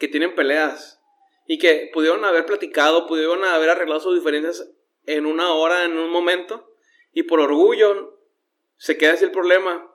que 0.01 0.07
tienen 0.07 0.33
peleas 0.33 0.99
y 1.45 1.59
que 1.59 1.91
pudieron 1.93 2.25
haber 2.25 2.47
platicado, 2.47 3.05
pudieron 3.05 3.45
haber 3.45 3.69
arreglado 3.69 3.99
sus 3.99 4.15
diferencias 4.15 4.67
en 5.05 5.27
una 5.27 5.53
hora, 5.53 5.85
en 5.85 5.95
un 5.95 6.09
momento, 6.09 6.73
y 7.13 7.21
por 7.21 7.39
orgullo 7.39 8.17
se 8.77 8.97
queda 8.97 9.13
así 9.13 9.25
el 9.25 9.31
problema. 9.31 9.93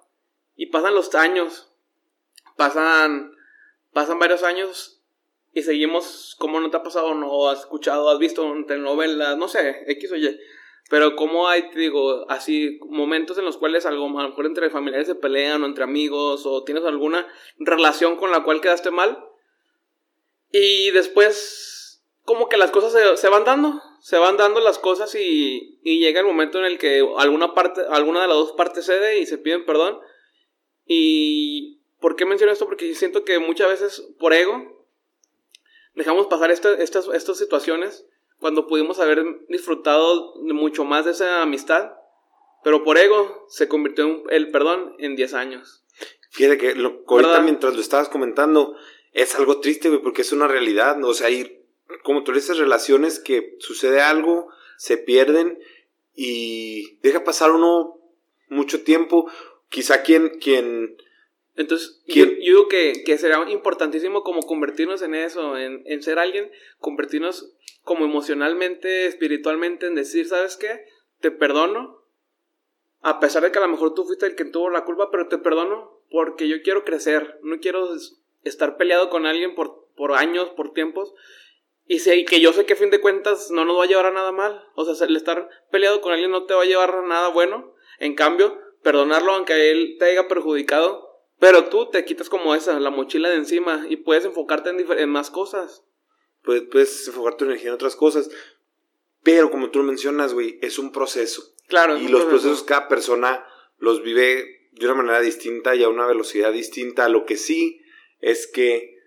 Y 0.55 0.67
pasan 0.67 0.95
los 0.95 1.13
años, 1.17 1.73
pasan, 2.57 3.33
pasan 3.93 4.21
varios 4.21 4.45
años 4.45 5.03
y 5.53 5.63
seguimos, 5.63 6.37
como 6.39 6.61
no 6.61 6.71
te 6.71 6.77
ha 6.77 6.85
pasado, 6.85 7.13
no 7.15 7.49
has 7.49 7.61
escuchado, 7.61 8.09
has 8.09 8.21
visto 8.21 8.45
en 8.55 8.65
telenovelas, 8.65 9.37
no 9.37 9.49
sé, 9.49 9.83
X 9.89 10.13
o 10.13 10.17
Y. 10.17 10.39
Pero 10.89 11.17
como 11.17 11.49
hay, 11.49 11.69
te 11.71 11.81
digo, 11.81 12.31
así 12.31 12.79
momentos 12.89 13.39
en 13.39 13.45
los 13.45 13.57
cuales 13.57 13.87
algo, 13.87 14.05
a 14.05 14.23
lo 14.23 14.29
mejor 14.29 14.47
entre 14.47 14.71
familiares 14.71 15.09
se 15.09 15.17
pelean 15.17 15.65
o 15.65 15.67
entre 15.67 15.83
amigos 15.83 16.47
o 16.47 16.63
tienes 16.63 16.85
alguna 16.85 17.27
relación 17.59 18.15
con 18.15 18.31
la 18.31 18.45
cual 18.45 18.61
quedaste 18.61 18.93
mal. 18.93 19.26
Y 20.53 20.91
después, 20.93 22.03
como 22.25 22.49
que 22.49 22.57
las 22.57 22.71
cosas 22.71 22.93
se, 22.93 23.17
se 23.17 23.29
van 23.29 23.45
dando, 23.45 23.81
se 24.01 24.19
van 24.19 24.37
dando 24.37 24.61
las 24.61 24.79
cosas 24.79 25.15
y, 25.15 25.79
y 25.83 25.99
llega 25.99 26.21
el 26.21 26.27
momento 26.27 26.59
en 26.59 26.65
el 26.67 26.79
que 26.79 27.07
alguna 27.19 27.55
parte, 27.55 27.83
alguna 27.91 28.23
de 28.23 28.29
las 28.29 28.37
dos 28.37 28.53
partes 28.53 28.87
cede 28.87 29.19
y 29.19 29.27
se 29.27 29.39
piden 29.39 29.65
perdón. 29.67 29.99
Y 30.87 31.81
¿por 32.01 32.17
qué 32.17 32.25
menciono 32.25 32.53
esto? 32.53 32.67
Porque 32.67 32.95
siento 32.95 33.25
que 33.25 33.39
muchas 33.39 33.69
veces 33.69 34.01
por 34.19 34.33
ego 34.33 34.87
dejamos 35.95 36.27
pasar 36.27 36.51
esta- 36.51 36.75
estas, 36.75 37.09
estas 37.09 37.39
situaciones 37.39 38.07
cuando 38.39 38.67
pudimos 38.67 39.01
haber 39.01 39.25
disfrutado 39.49 40.35
mucho 40.43 40.85
más 40.85 41.07
de 41.07 41.13
esa 41.13 41.43
amistad, 41.43 41.93
pero 42.63 42.85
por 42.85 42.99
ego 42.99 43.47
se 43.49 43.67
convirtió 43.69 44.05
en- 44.05 44.23
el 44.31 44.51
perdón 44.51 44.95
en 44.99 45.17
10 45.17 45.35
años. 45.35 45.83
Fíjate 46.31 46.59
que 46.59 46.75
lo, 46.75 47.03
ahorita 47.09 47.41
mientras 47.41 47.75
lo 47.75 47.81
estabas 47.81 48.09
comentando, 48.11 48.77
es 49.17 49.35
algo 49.35 49.61
triste, 49.61 49.89
güey, 49.89 50.03
porque 50.03 50.21
es 50.21 50.33
una 50.33 50.47
realidad, 50.47 50.99
¿no? 50.99 51.09
O 51.09 51.15
sea, 51.15 51.29
hay, 51.29 51.65
como 52.03 52.23
tú 52.23 52.33
dices, 52.33 52.59
relaciones 52.59 53.19
que 53.19 53.57
sucede 53.61 54.03
algo, 54.03 54.49
se 54.77 54.99
pierden 54.99 55.59
y 56.15 56.99
deja 56.99 57.25
pasar 57.25 57.51
uno 57.53 57.99
mucho 58.49 58.83
tiempo. 58.83 59.31
Quizá 59.71 60.03
quien, 60.03 60.39
quien, 60.39 60.99
Entonces, 61.57 62.03
yo, 62.07 62.27
yo 62.27 62.31
digo 62.35 62.69
que, 62.69 63.05
que 63.07 63.17
será 63.17 63.51
importantísimo 63.51 64.23
como 64.23 64.43
convertirnos 64.43 65.01
en 65.01 65.15
eso, 65.15 65.57
en, 65.57 65.83
en 65.87 66.03
ser 66.03 66.19
alguien, 66.19 66.53
convertirnos 66.79 67.55
como 67.85 68.05
emocionalmente, 68.05 69.07
espiritualmente, 69.07 69.87
en 69.87 69.95
decir, 69.95 70.29
¿sabes 70.29 70.59
qué? 70.59 70.85
Te 71.21 71.31
perdono, 71.31 72.03
a 73.01 73.19
pesar 73.19 73.43
de 73.45 73.51
que 73.51 73.59
a 73.59 73.63
lo 73.63 73.69
mejor 73.69 73.95
tú 73.95 74.05
fuiste 74.05 74.27
el 74.27 74.37
que 74.37 74.45
tuvo 74.45 74.69
la 74.69 74.85
culpa, 74.85 75.11
pero 75.11 75.27
te 75.29 75.39
perdono 75.39 76.03
porque 76.11 76.49
yo 76.49 76.61
quiero 76.63 76.85
crecer, 76.85 77.41
no 77.43 77.61
quiero 77.61 77.97
estar 78.49 78.77
peleado 78.77 79.11
con 79.11 79.27
alguien 79.27 79.55
por, 79.55 79.89
por 79.97 80.13
años, 80.15 80.51
por 80.51 80.73
tiempos, 80.73 81.15
y 81.87 82.01
sé 82.01 82.17
y 82.17 82.25
que 82.25 82.41
yo 82.41 82.53
sé 82.53 82.67
que 82.67 82.73
a 82.73 82.77
fin 82.77 82.91
de 82.91 83.01
cuentas 83.01 83.51
no 83.51 83.65
nos 83.65 83.79
va 83.79 83.85
a 83.85 83.87
llevar 83.87 84.07
a 84.07 84.13
nada 84.13 84.33
mal, 84.33 84.65
o 84.75 84.85
sea, 84.85 85.07
el 85.07 85.17
estar 85.17 85.49
peleado 85.71 86.01
con 86.01 86.13
alguien 86.13 86.31
no 86.31 86.45
te 86.45 86.55
va 86.55 86.63
a 86.63 86.67
llevar 86.67 86.91
a 86.91 87.03
nada 87.03 87.29
bueno, 87.29 87.75
en 87.99 88.15
cambio, 88.15 88.59
perdonarlo 88.83 89.33
aunque 89.33 89.71
él 89.71 89.97
te 89.99 90.07
haya 90.07 90.29
perjudicado, 90.29 91.07
pero 91.39 91.67
tú 91.67 91.91
te 91.91 92.05
quitas 92.05 92.29
como 92.29 92.55
esa, 92.55 92.81
la 92.81 92.91
mochila 92.91 93.29
de 93.29 93.37
encima, 93.37 93.87
y 93.89 93.97
puedes 93.97 94.25
enfocarte 94.25 94.71
en, 94.71 94.87
en 94.99 95.11
más 95.11 95.31
cosas. 95.31 95.85
pues, 96.43 96.63
puedes 96.63 97.07
enfocar 97.07 97.37
tu 97.37 97.45
energía 97.45 97.69
en 97.69 97.75
otras 97.75 97.97
cosas. 97.97 98.31
Pero 99.23 99.51
como 99.51 99.71
tú 99.71 99.81
lo 99.81 99.85
mencionas, 99.85 100.33
güey, 100.33 100.59
es 100.63 100.79
un 100.79 100.93
proceso. 100.93 101.43
Claro. 101.67 101.99
Y 101.99 102.09
los 102.09 102.23
proceso. 102.23 102.29
procesos 102.29 102.63
cada 102.63 102.89
persona 102.89 103.45
los 103.79 104.03
vive 104.03 104.71
de 104.71 104.87
una 104.87 104.95
manera 104.95 105.21
distinta 105.21 105.75
y 105.75 105.83
a 105.83 105.89
una 105.89 106.07
velocidad 106.07 106.53
distinta. 106.53 107.09
Lo 107.09 107.27
que 107.27 107.37
sí 107.37 107.81
es 108.21 108.47
que, 108.47 108.99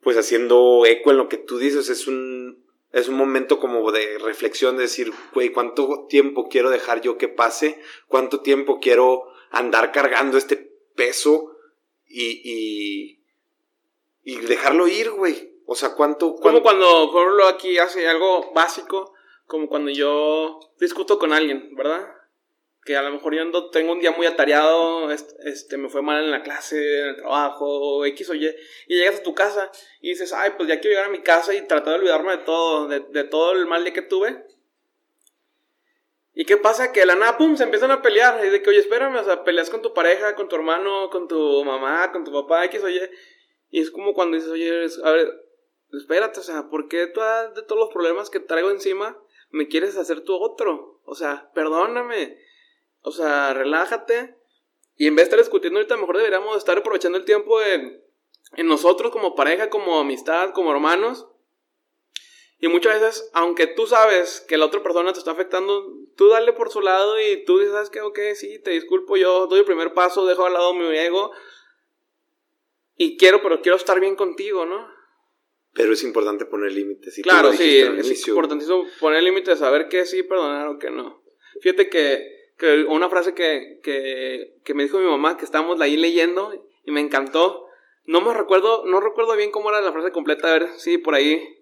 pues 0.00 0.16
haciendo 0.16 0.84
eco 0.86 1.10
en 1.10 1.16
lo 1.18 1.28
que 1.28 1.36
tú 1.38 1.58
dices, 1.58 1.88
es 1.88 2.06
un, 2.06 2.64
es 2.92 3.08
un 3.08 3.16
momento 3.16 3.58
como 3.60 3.90
de 3.92 4.18
reflexión, 4.18 4.76
de 4.76 4.82
decir, 4.84 5.12
güey, 5.34 5.50
¿cuánto 5.50 6.06
tiempo 6.08 6.48
quiero 6.48 6.70
dejar 6.70 7.00
yo 7.00 7.18
que 7.18 7.28
pase? 7.28 7.80
¿Cuánto 8.06 8.40
tiempo 8.40 8.80
quiero 8.80 9.24
andar 9.50 9.92
cargando 9.92 10.38
este 10.38 10.72
peso 10.94 11.56
y, 12.06 12.40
y, 12.44 13.20
y 14.24 14.36
dejarlo 14.46 14.88
ir, 14.88 15.10
güey? 15.10 15.56
O 15.66 15.74
sea, 15.74 15.94
¿cuánto? 15.94 16.34
Como 16.36 16.40
cuánto- 16.40 16.62
cuando, 16.62 17.12
por 17.12 17.22
ejemplo, 17.24 17.46
aquí 17.48 17.76
hace 17.78 18.08
algo 18.08 18.52
básico, 18.54 19.12
como 19.46 19.68
cuando 19.68 19.90
yo 19.90 20.60
discuto 20.80 21.18
con 21.18 21.32
alguien, 21.34 21.74
¿verdad? 21.76 22.08
Que 22.88 22.96
a 22.96 23.02
lo 23.02 23.10
mejor 23.10 23.34
yo 23.34 23.42
ando, 23.42 23.68
tengo 23.68 23.92
un 23.92 24.00
día 24.00 24.12
muy 24.12 24.24
atareado, 24.26 25.10
est- 25.10 25.38
este, 25.44 25.76
me 25.76 25.90
fue 25.90 26.00
mal 26.00 26.24
en 26.24 26.30
la 26.30 26.42
clase, 26.42 27.00
en 27.02 27.08
el 27.08 27.16
trabajo, 27.16 28.02
X 28.06 28.30
o 28.30 28.34
Y, 28.34 28.46
y 28.86 28.96
llegas 28.96 29.20
a 29.20 29.22
tu 29.22 29.34
casa 29.34 29.70
y 30.00 30.08
dices, 30.08 30.32
ay, 30.32 30.52
pues 30.56 30.70
ya 30.70 30.80
quiero 30.80 30.94
llegar 30.96 31.10
a 31.10 31.12
mi 31.12 31.20
casa 31.20 31.54
y 31.54 31.66
tratar 31.66 31.92
de 31.92 31.98
olvidarme 31.98 32.38
de 32.38 32.44
todo, 32.44 32.88
de, 32.88 33.24
todo 33.24 33.52
el 33.52 33.66
mal 33.66 33.84
día 33.84 33.92
que 33.92 34.00
tuve. 34.00 34.42
¿Y 36.32 36.46
qué 36.46 36.56
pasa? 36.56 36.90
Que 36.90 37.04
la 37.04 37.14
nada, 37.14 37.36
pum, 37.36 37.58
se 37.58 37.64
empiezan 37.64 37.90
a 37.90 38.00
pelear. 38.00 38.42
Y 38.42 38.48
de 38.48 38.62
que, 38.62 38.70
oye, 38.70 38.78
espérame, 38.78 39.16
o 39.16 39.24
sea, 39.24 39.44
peleas 39.44 39.68
con 39.68 39.82
tu 39.82 39.92
pareja, 39.92 40.34
con 40.34 40.48
tu 40.48 40.56
hermano, 40.56 41.10
con 41.10 41.28
tu 41.28 41.62
mamá, 41.66 42.10
con 42.10 42.24
tu 42.24 42.32
papá, 42.32 42.64
X, 42.64 42.82
oye. 42.84 43.10
Y 43.68 43.80
es 43.82 43.90
como 43.90 44.14
cuando 44.14 44.38
dices, 44.38 44.50
oye, 44.50 44.86
a 45.04 45.16
espérate, 45.94 46.40
o 46.40 46.42
sea, 46.42 46.70
¿por 46.70 46.88
qué 46.88 47.06
tú 47.06 47.20
de 47.54 47.62
todos 47.64 47.78
los 47.78 47.90
problemas 47.92 48.30
que 48.30 48.40
traigo 48.40 48.70
encima 48.70 49.20
me 49.50 49.68
quieres 49.68 49.98
hacer 49.98 50.22
tú 50.22 50.36
otro? 50.36 51.02
O 51.04 51.14
sea, 51.14 51.50
perdóname. 51.52 52.47
O 53.02 53.12
sea, 53.12 53.54
relájate. 53.54 54.36
Y 54.96 55.06
en 55.06 55.14
vez 55.14 55.24
de 55.24 55.24
estar 55.24 55.38
discutiendo 55.38 55.78
ahorita, 55.78 55.96
mejor 55.96 56.16
deberíamos 56.16 56.56
estar 56.56 56.76
aprovechando 56.76 57.18
el 57.18 57.24
tiempo 57.24 57.62
en, 57.62 58.02
en 58.56 58.66
nosotros 58.66 59.12
como 59.12 59.34
pareja, 59.34 59.70
como 59.70 60.00
amistad, 60.00 60.50
como 60.52 60.72
hermanos. 60.72 61.26
Y 62.60 62.66
muchas 62.66 63.00
veces, 63.00 63.30
aunque 63.34 63.68
tú 63.68 63.86
sabes 63.86 64.40
que 64.40 64.56
la 64.56 64.66
otra 64.66 64.82
persona 64.82 65.12
te 65.12 65.20
está 65.20 65.30
afectando, 65.30 65.86
tú 66.16 66.28
dale 66.28 66.52
por 66.52 66.70
su 66.70 66.80
lado 66.80 67.20
y 67.20 67.44
tú 67.44 67.58
dices, 67.58 67.72
¿sabes 67.72 67.90
qué? 67.90 68.00
Ok, 68.00 68.18
sí, 68.34 68.60
te 68.60 68.72
disculpo, 68.72 69.16
yo 69.16 69.46
doy 69.46 69.60
el 69.60 69.64
primer 69.64 69.94
paso, 69.94 70.26
dejo 70.26 70.44
al 70.44 70.54
lado 70.54 70.74
mi 70.74 70.84
ego. 70.96 71.30
Y 72.96 73.16
quiero, 73.16 73.40
pero 73.42 73.62
quiero 73.62 73.76
estar 73.76 74.00
bien 74.00 74.16
contigo, 74.16 74.66
¿no? 74.66 74.88
Pero 75.72 75.92
es 75.92 76.02
importante 76.02 76.46
poner 76.46 76.72
límites. 76.72 77.16
y 77.16 77.22
Claro, 77.22 77.52
sí, 77.52 77.78
es 77.78 78.26
importantísimo 78.26 78.84
poner 78.98 79.22
límites, 79.22 79.60
saber 79.60 79.88
qué 79.88 80.04
sí 80.04 80.24
perdonar 80.24 80.66
o 80.66 80.78
qué 80.80 80.90
no. 80.90 81.22
Fíjate 81.60 81.88
que, 81.88 82.37
que 82.58 82.84
una 82.84 83.08
frase 83.08 83.34
que, 83.34 83.80
que, 83.82 84.56
que 84.64 84.74
me 84.74 84.82
dijo 84.82 84.98
mi 84.98 85.06
mamá, 85.06 85.36
que 85.36 85.44
estábamos 85.44 85.80
ahí 85.80 85.96
leyendo 85.96 86.52
y 86.84 86.90
me 86.90 87.00
encantó. 87.00 87.66
No 88.04 88.20
me 88.20 88.34
recuerdo, 88.34 88.84
no 88.86 89.00
recuerdo 89.00 89.36
bien 89.36 89.50
cómo 89.50 89.68
era 89.68 89.80
la 89.80 89.92
frase 89.92 90.10
completa, 90.10 90.48
a 90.48 90.58
ver 90.58 90.68
si 90.76 90.98
por 90.98 91.14
ahí 91.14 91.58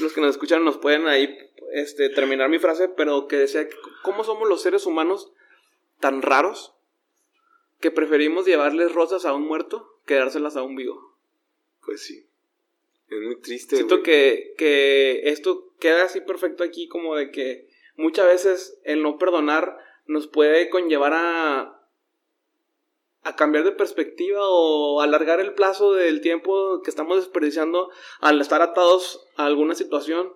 los 0.00 0.12
que 0.12 0.20
nos 0.20 0.30
escuchan 0.30 0.64
nos 0.64 0.78
pueden 0.78 1.06
ahí 1.08 1.36
este, 1.72 2.08
terminar 2.10 2.48
mi 2.48 2.58
frase, 2.58 2.88
pero 2.88 3.26
que 3.26 3.36
decía, 3.36 3.66
¿cómo 4.02 4.22
somos 4.22 4.48
los 4.48 4.62
seres 4.62 4.86
humanos 4.86 5.32
tan 5.98 6.22
raros 6.22 6.74
que 7.80 7.90
preferimos 7.90 8.46
llevarles 8.46 8.92
rosas 8.92 9.24
a 9.24 9.34
un 9.34 9.42
muerto 9.42 9.98
que 10.06 10.14
dárselas 10.14 10.56
a 10.56 10.62
un 10.62 10.76
vivo? 10.76 11.16
Pues 11.84 12.02
sí. 12.02 12.26
Es 13.08 13.20
muy 13.20 13.40
triste. 13.40 13.76
Siento 13.76 13.96
güey. 13.96 14.04
que, 14.04 14.54
que 14.58 15.20
esto 15.30 15.72
queda 15.80 16.04
así 16.04 16.20
perfecto 16.20 16.62
aquí, 16.62 16.86
como 16.86 17.16
de 17.16 17.30
que 17.30 17.68
muchas 17.96 18.26
veces 18.26 18.78
el 18.84 19.02
no 19.02 19.18
perdonar 19.18 19.87
nos 20.08 20.26
puede 20.26 20.68
conllevar 20.70 21.12
a, 21.14 21.80
a 23.22 23.36
cambiar 23.36 23.64
de 23.64 23.72
perspectiva 23.72 24.40
o 24.42 25.00
alargar 25.00 25.38
el 25.38 25.54
plazo 25.54 25.92
del 25.92 26.20
tiempo 26.20 26.82
que 26.82 26.90
estamos 26.90 27.18
desperdiciando 27.18 27.90
al 28.20 28.40
estar 28.40 28.62
atados 28.62 29.28
a 29.36 29.46
alguna 29.46 29.74
situación. 29.74 30.32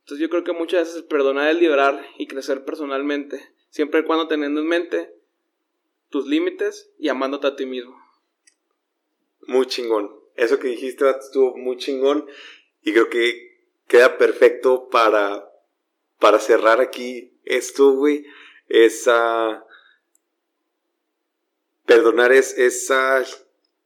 Entonces 0.00 0.18
yo 0.18 0.28
creo 0.28 0.44
que 0.44 0.52
muchas 0.52 0.88
veces 0.88 1.02
perdonar 1.04 1.50
es 1.50 1.56
liberar 1.56 2.04
y 2.18 2.26
crecer 2.26 2.64
personalmente, 2.64 3.54
siempre 3.70 4.00
y 4.00 4.04
cuando 4.04 4.28
teniendo 4.28 4.60
en 4.60 4.66
mente 4.66 5.14
tus 6.10 6.26
límites 6.26 6.92
y 6.98 7.08
amándote 7.08 7.46
a 7.46 7.56
ti 7.56 7.64
mismo. 7.64 7.96
Muy 9.46 9.66
chingón. 9.66 10.14
Eso 10.34 10.58
que 10.58 10.68
dijiste 10.68 11.08
estuvo 11.08 11.56
muy 11.56 11.76
chingón. 11.76 12.26
Y 12.82 12.92
creo 12.92 13.08
que 13.08 13.52
queda 13.86 14.18
perfecto 14.18 14.88
para, 14.88 15.48
para 16.18 16.38
cerrar 16.38 16.80
aquí 16.80 17.32
esto, 17.44 17.92
güey. 17.92 18.26
Esa... 18.68 19.64
Perdonar 21.86 22.32
es 22.32 22.56
esa... 22.58 23.24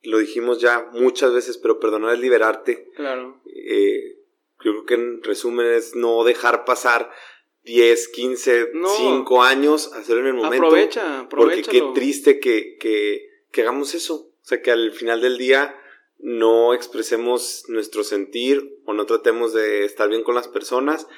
Lo 0.03 0.19
dijimos 0.19 0.61
ya 0.61 0.89
muchas 0.93 1.33
veces, 1.33 1.59
pero 1.59 1.81
perdonar 1.81 2.15
es 2.15 2.21
liberarte. 2.21 2.91
Claro. 2.95 3.41
Eh, 3.47 4.19
yo 4.65 4.73
creo 4.73 4.87
que 4.87 4.95
en 4.95 5.23
resumen 5.23 5.67
es 5.67 5.97
no 5.97 6.23
dejar 6.23 6.65
pasar 6.65 7.11
10, 7.65 8.09
15, 8.09 8.71
No. 8.75 8.89
5 8.89 9.43
años, 9.43 9.93
hacerlo 9.93 10.23
en 10.23 10.29
el 10.29 10.35
momento. 10.35 10.67
Aprovecha, 10.67 11.27
Porque 11.29 11.63
qué 11.63 11.83
triste 11.95 12.39
que, 12.39 12.77
que, 12.79 13.29
que 13.51 13.63
hagamos 13.63 13.95
eso. 13.95 14.15
O 14.15 14.49
sea, 14.49 14.63
que 14.63 14.71
al 14.71 14.93
final 14.93 15.21
del 15.21 15.37
día 15.37 15.75
no 16.19 16.73
expresemos 16.73 17.65
nuestro 17.69 18.05
sentir 18.05 18.79
o 18.85 18.95
no 18.95 19.05
tratemos 19.07 19.53
de 19.53 19.85
estar 19.85 20.09
bien 20.09 20.23
con 20.23 20.37
las 20.37 20.47
personas. 20.47 21.09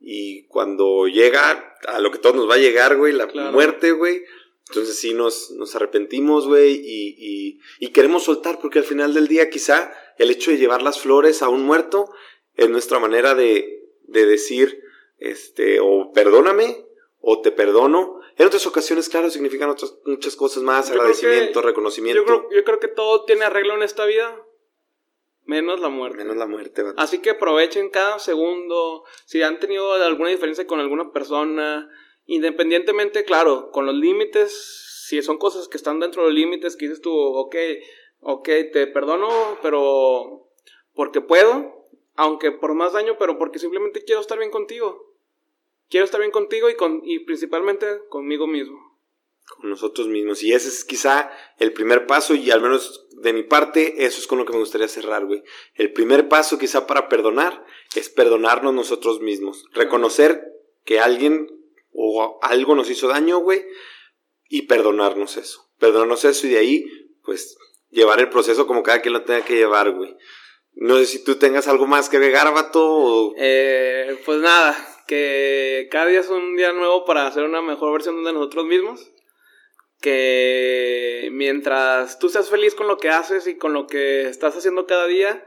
Y 0.00 0.46
cuando 0.46 1.06
llega 1.06 1.74
a 1.88 2.00
lo 2.00 2.10
que 2.10 2.18
todos 2.18 2.36
nos 2.36 2.48
va 2.48 2.54
a 2.54 2.58
llegar, 2.58 2.96
güey, 2.96 3.12
la 3.12 3.26
Claro. 3.28 3.52
muerte, 3.52 3.92
güey, 3.92 4.22
entonces 4.68 4.98
sí 4.98 5.14
nos, 5.14 5.50
nos 5.52 5.74
arrepentimos, 5.76 6.46
güey, 6.46 6.74
y, 6.74 7.14
y, 7.18 7.60
y 7.80 7.88
queremos 7.92 8.24
soltar, 8.24 8.58
porque 8.60 8.80
al 8.80 8.84
final 8.84 9.14
del 9.14 9.28
día 9.28 9.48
quizá 9.50 9.92
el 10.18 10.30
hecho 10.30 10.50
de 10.50 10.58
llevar 10.58 10.82
las 10.82 11.00
flores 11.00 11.42
a 11.42 11.48
un 11.48 11.62
muerto 11.62 12.10
es 12.54 12.68
nuestra 12.68 12.98
manera 12.98 13.34
de, 13.34 13.84
de 14.04 14.26
decir, 14.26 14.80
este, 15.18 15.78
o 15.80 16.12
perdóname, 16.12 16.84
o 17.20 17.40
te 17.40 17.50
perdono. 17.52 18.20
En 18.38 18.46
otras 18.46 18.66
ocasiones, 18.66 19.08
claro, 19.08 19.30
significan 19.30 19.70
otras, 19.70 19.96
muchas 20.04 20.36
cosas 20.36 20.62
más, 20.62 20.88
Yo 20.88 20.94
agradecimiento, 20.94 21.60
que- 21.60 21.66
reconocimiento, 21.66 22.20
Yo 22.20 22.26
creo, 22.26 22.48
yo 22.50 22.64
creo 22.64 22.80
que 22.80 22.88
todo 22.88 23.24
tiene 23.24 23.44
arreglo 23.46 23.74
en 23.74 23.82
esta 23.82 24.04
vida, 24.04 24.36
menos 25.46 25.80
la 25.80 25.88
muerte. 25.88 26.18
menos 26.18 26.36
la 26.36 26.46
muerte. 26.46 26.82
vato. 26.82 27.00
Así 27.00 27.18
que 27.18 27.30
aprovechen 27.30 27.90
cada 27.90 28.18
segundo. 28.18 29.04
Si 29.24 29.42
han 29.42 29.58
tenido 29.58 29.92
alguna 29.94 30.30
diferencia 30.30 30.66
con 30.66 30.80
alguna 30.80 31.12
persona, 31.12 31.88
independientemente, 32.26 33.24
claro, 33.24 33.70
con 33.70 33.86
los 33.86 33.94
límites, 33.94 35.04
si 35.06 35.22
son 35.22 35.38
cosas 35.38 35.68
que 35.68 35.76
están 35.76 36.00
dentro 36.00 36.22
de 36.22 36.28
los 36.28 36.34
límites, 36.36 36.76
que 36.76 36.86
dices 36.86 37.00
tú, 37.00 37.12
ok, 37.12 37.56
ok, 38.20 38.48
te 38.72 38.86
perdono, 38.88 39.28
pero 39.62 40.50
porque 40.94 41.20
puedo, 41.20 41.84
aunque 42.14 42.50
por 42.50 42.74
más 42.74 42.92
daño, 42.92 43.16
pero 43.18 43.38
porque 43.38 43.58
simplemente 43.58 44.04
quiero 44.04 44.20
estar 44.20 44.38
bien 44.38 44.50
contigo. 44.50 45.14
Quiero 45.88 46.04
estar 46.04 46.20
bien 46.20 46.32
contigo 46.32 46.68
y, 46.68 46.74
con, 46.74 47.02
y 47.04 47.20
principalmente 47.20 47.86
conmigo 48.08 48.48
mismo. 48.48 48.85
Con 49.46 49.70
nosotros 49.70 50.08
mismos. 50.08 50.42
Y 50.42 50.52
ese 50.52 50.68
es 50.68 50.84
quizá 50.84 51.30
el 51.58 51.72
primer 51.72 52.06
paso, 52.06 52.34
y 52.34 52.50
al 52.50 52.60
menos 52.60 53.06
de 53.12 53.32
mi 53.32 53.42
parte, 53.42 54.04
eso 54.04 54.20
es 54.20 54.26
con 54.26 54.38
lo 54.38 54.44
que 54.44 54.52
me 54.52 54.58
gustaría 54.58 54.88
cerrar, 54.88 55.24
güey. 55.24 55.42
El 55.74 55.92
primer 55.92 56.28
paso 56.28 56.58
quizá 56.58 56.86
para 56.86 57.08
perdonar 57.08 57.64
es 57.94 58.08
perdonarnos 58.08 58.74
nosotros 58.74 59.20
mismos. 59.20 59.64
Reconocer 59.72 60.44
que 60.84 61.00
alguien 61.00 61.48
o 61.92 62.38
algo 62.42 62.74
nos 62.74 62.90
hizo 62.90 63.08
daño, 63.08 63.38
güey, 63.38 63.64
y 64.48 64.62
perdonarnos 64.62 65.36
eso. 65.36 65.70
Perdonarnos 65.78 66.24
eso 66.24 66.46
y 66.46 66.50
de 66.50 66.58
ahí, 66.58 66.84
pues, 67.24 67.56
llevar 67.90 68.20
el 68.20 68.28
proceso 68.28 68.66
como 68.66 68.82
cada 68.82 69.00
quien 69.00 69.14
lo 69.14 69.24
tenga 69.24 69.44
que 69.44 69.56
llevar, 69.56 69.90
güey. 69.92 70.16
No 70.74 70.98
sé 70.98 71.06
si 71.06 71.24
tú 71.24 71.36
tengas 71.36 71.68
algo 71.68 71.86
más 71.86 72.10
que 72.10 72.18
agregar, 72.18 72.52
vato, 72.52 72.84
o... 72.84 73.34
Eh, 73.38 74.20
pues 74.26 74.38
nada, 74.40 74.76
que 75.06 75.88
cada 75.90 76.06
día 76.06 76.20
es 76.20 76.28
un 76.28 76.54
día 76.56 76.72
nuevo 76.72 77.06
para 77.06 77.26
hacer 77.26 77.44
una 77.44 77.62
mejor 77.62 77.92
versión 77.92 78.22
de 78.24 78.32
nosotros 78.34 78.66
mismos. 78.66 79.10
Que 80.00 81.28
mientras 81.32 82.18
tú 82.18 82.28
seas 82.28 82.50
feliz 82.50 82.74
con 82.74 82.86
lo 82.86 82.98
que 82.98 83.08
haces 83.08 83.46
y 83.46 83.56
con 83.56 83.72
lo 83.72 83.86
que 83.86 84.28
estás 84.28 84.56
haciendo 84.56 84.86
cada 84.86 85.06
día, 85.06 85.46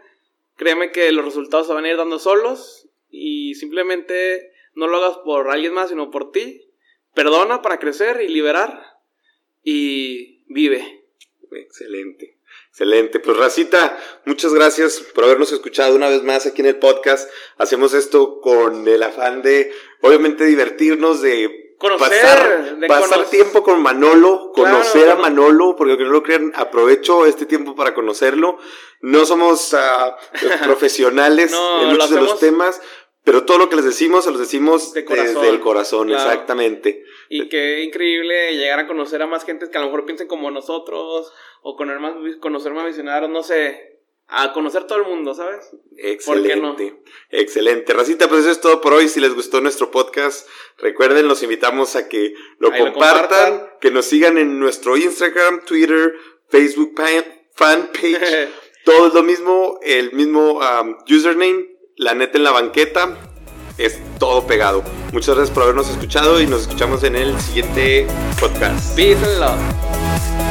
créeme 0.56 0.92
que 0.92 1.12
los 1.12 1.26
resultados 1.26 1.68
se 1.68 1.74
van 1.74 1.86
a 1.86 1.90
ir 1.90 1.98
dando 1.98 2.20
solos 2.20 2.90
y 3.10 3.56
simplemente 3.56 4.52
no 4.76 4.88
lo 4.88 4.98
hagas 4.98 5.18
por 5.20 5.50
alguien 5.50 5.74
más, 5.74 5.90
sino 5.90 6.12
por 6.12 6.32
ti. 6.32 6.70
Perdona 7.14 7.62
para 7.62 7.80
crecer 7.80 8.22
y 8.22 8.28
liberar 8.28 9.00
y 9.64 10.44
vive. 10.48 11.04
Excelente, 11.52 12.38
excelente. 12.70 13.20
Pues 13.20 13.38
Racita, 13.38 13.98
muchas 14.26 14.54
gracias 14.54 15.00
por 15.14 15.24
habernos 15.24 15.52
escuchado 15.52 15.96
una 15.96 16.10
vez 16.10 16.24
más 16.24 16.46
aquí 16.46 16.62
en 16.62 16.68
el 16.68 16.78
podcast. 16.78 17.30
Hacemos 17.58 17.94
esto 17.94 18.40
con 18.42 18.88
el 18.88 19.02
afán 19.04 19.42
de, 19.42 19.72
obviamente, 20.02 20.46
divertirnos, 20.46 21.22
de 21.22 21.69
Conocer, 21.80 22.08
pasar, 22.22 22.76
de 22.78 22.88
pasar 22.88 23.10
conocer. 23.10 23.30
tiempo 23.32 23.64
con 23.64 23.82
Manolo, 23.82 24.52
Claro, 24.54 24.78
conocer 24.78 25.10
a 25.10 25.16
Manolo, 25.16 25.76
porque 25.76 25.92
aunque 25.94 26.04
no 26.06 26.12
lo 26.12 26.22
crean, 26.24 26.52
aprovecho 26.56 27.26
este 27.26 27.46
tiempo 27.46 27.74
para 27.76 27.94
conocerlo. 27.96 28.58
No 29.02 29.26
somos 29.26 29.74
ah, 29.74 30.18
profesionales 30.66 31.52
No, 31.52 31.82
en 31.82 31.88
lo 31.88 31.94
muchos 31.94 32.10
de 32.12 32.22
los 32.22 32.40
temas, 32.40 32.82
pero 33.24 33.46
todo 33.46 33.58
lo 33.58 33.70
que 33.70 33.78
les 33.78 33.86
decimos, 33.86 34.26
se 34.26 34.32
los 34.32 34.40
decimos 34.40 34.94
De 34.94 35.06
corazón. 35.06 35.36
desde 35.36 35.50
el 35.50 35.60
corazón, 35.62 36.08
Claro. 36.08 36.24
exactamente. 36.30 37.04
Y 37.30 37.48
qué 37.48 37.82
increíble 37.84 38.56
llegar 38.58 38.80
a 38.80 38.88
conocer 38.88 39.22
a 39.22 39.28
más 39.28 39.46
gente 39.46 39.70
que 39.70 39.78
a 39.78 39.82
lo 39.82 39.88
mejor 39.88 40.06
piensen 40.06 40.28
como 40.28 40.52
nosotros, 40.52 41.32
o 41.62 41.76
conocer 41.76 42.00
más, 42.00 42.14
conocer 42.42 42.74
más 42.74 42.86
visionarios, 42.88 43.30
no 43.32 43.44
sé, 43.44 43.99
a 44.30 44.54
conocer 44.54 44.86
todo 44.86 45.00
el 45.00 45.06
mundo, 45.06 45.34
¿sabes? 45.34 45.72
¿Por 46.26 46.44
qué 46.44 46.56
no? 46.56 46.72
Excelente, 46.72 47.04
excelente. 47.32 47.94
Racita, 47.94 48.30
pues 48.30 48.42
eso 48.42 48.52
es 48.52 48.62
todo 48.62 48.80
por 48.80 48.94
hoy. 48.94 49.10
Si 49.10 49.20
les 49.20 49.34
gustó 49.34 49.60
nuestro 49.60 49.90
podcast, 49.90 50.48
recuerden, 50.78 51.28
los 51.28 51.42
invitamos 51.42 51.96
a 51.96 52.08
que 52.08 52.36
lo 52.60 52.72
compartan, 52.72 53.70
que 53.82 53.90
nos 53.90 54.06
sigan 54.06 54.38
en 54.38 54.60
nuestro 54.60 54.98
Instagram, 54.98 55.66
Twitter, 55.66 56.14
Facebook 56.48 56.94
fanpage. 57.56 58.50
todo 58.86 59.08
es 59.08 59.14
lo 59.14 59.24
mismo, 59.24 59.80
el 59.82 60.14
mismo 60.14 60.60
um, 60.60 60.96
username, 61.10 61.66
la 61.96 62.14
neta 62.14 62.38
en 62.38 62.44
la 62.44 62.52
banqueta. 62.52 63.18
Es 63.80 63.98
todo 64.20 64.46
pegado. 64.46 64.84
Muchas 65.14 65.36
gracias 65.36 65.54
por 65.54 65.64
habernos 65.64 65.90
escuchado 65.90 66.42
y 66.42 66.46
nos 66.46 66.62
escuchamos 66.64 67.04
en 67.04 67.16
el 67.16 67.40
siguiente 67.40 68.06
podcast. 68.40 68.96
Peace 68.96 69.24
and 69.26 69.40
love. 69.40 70.49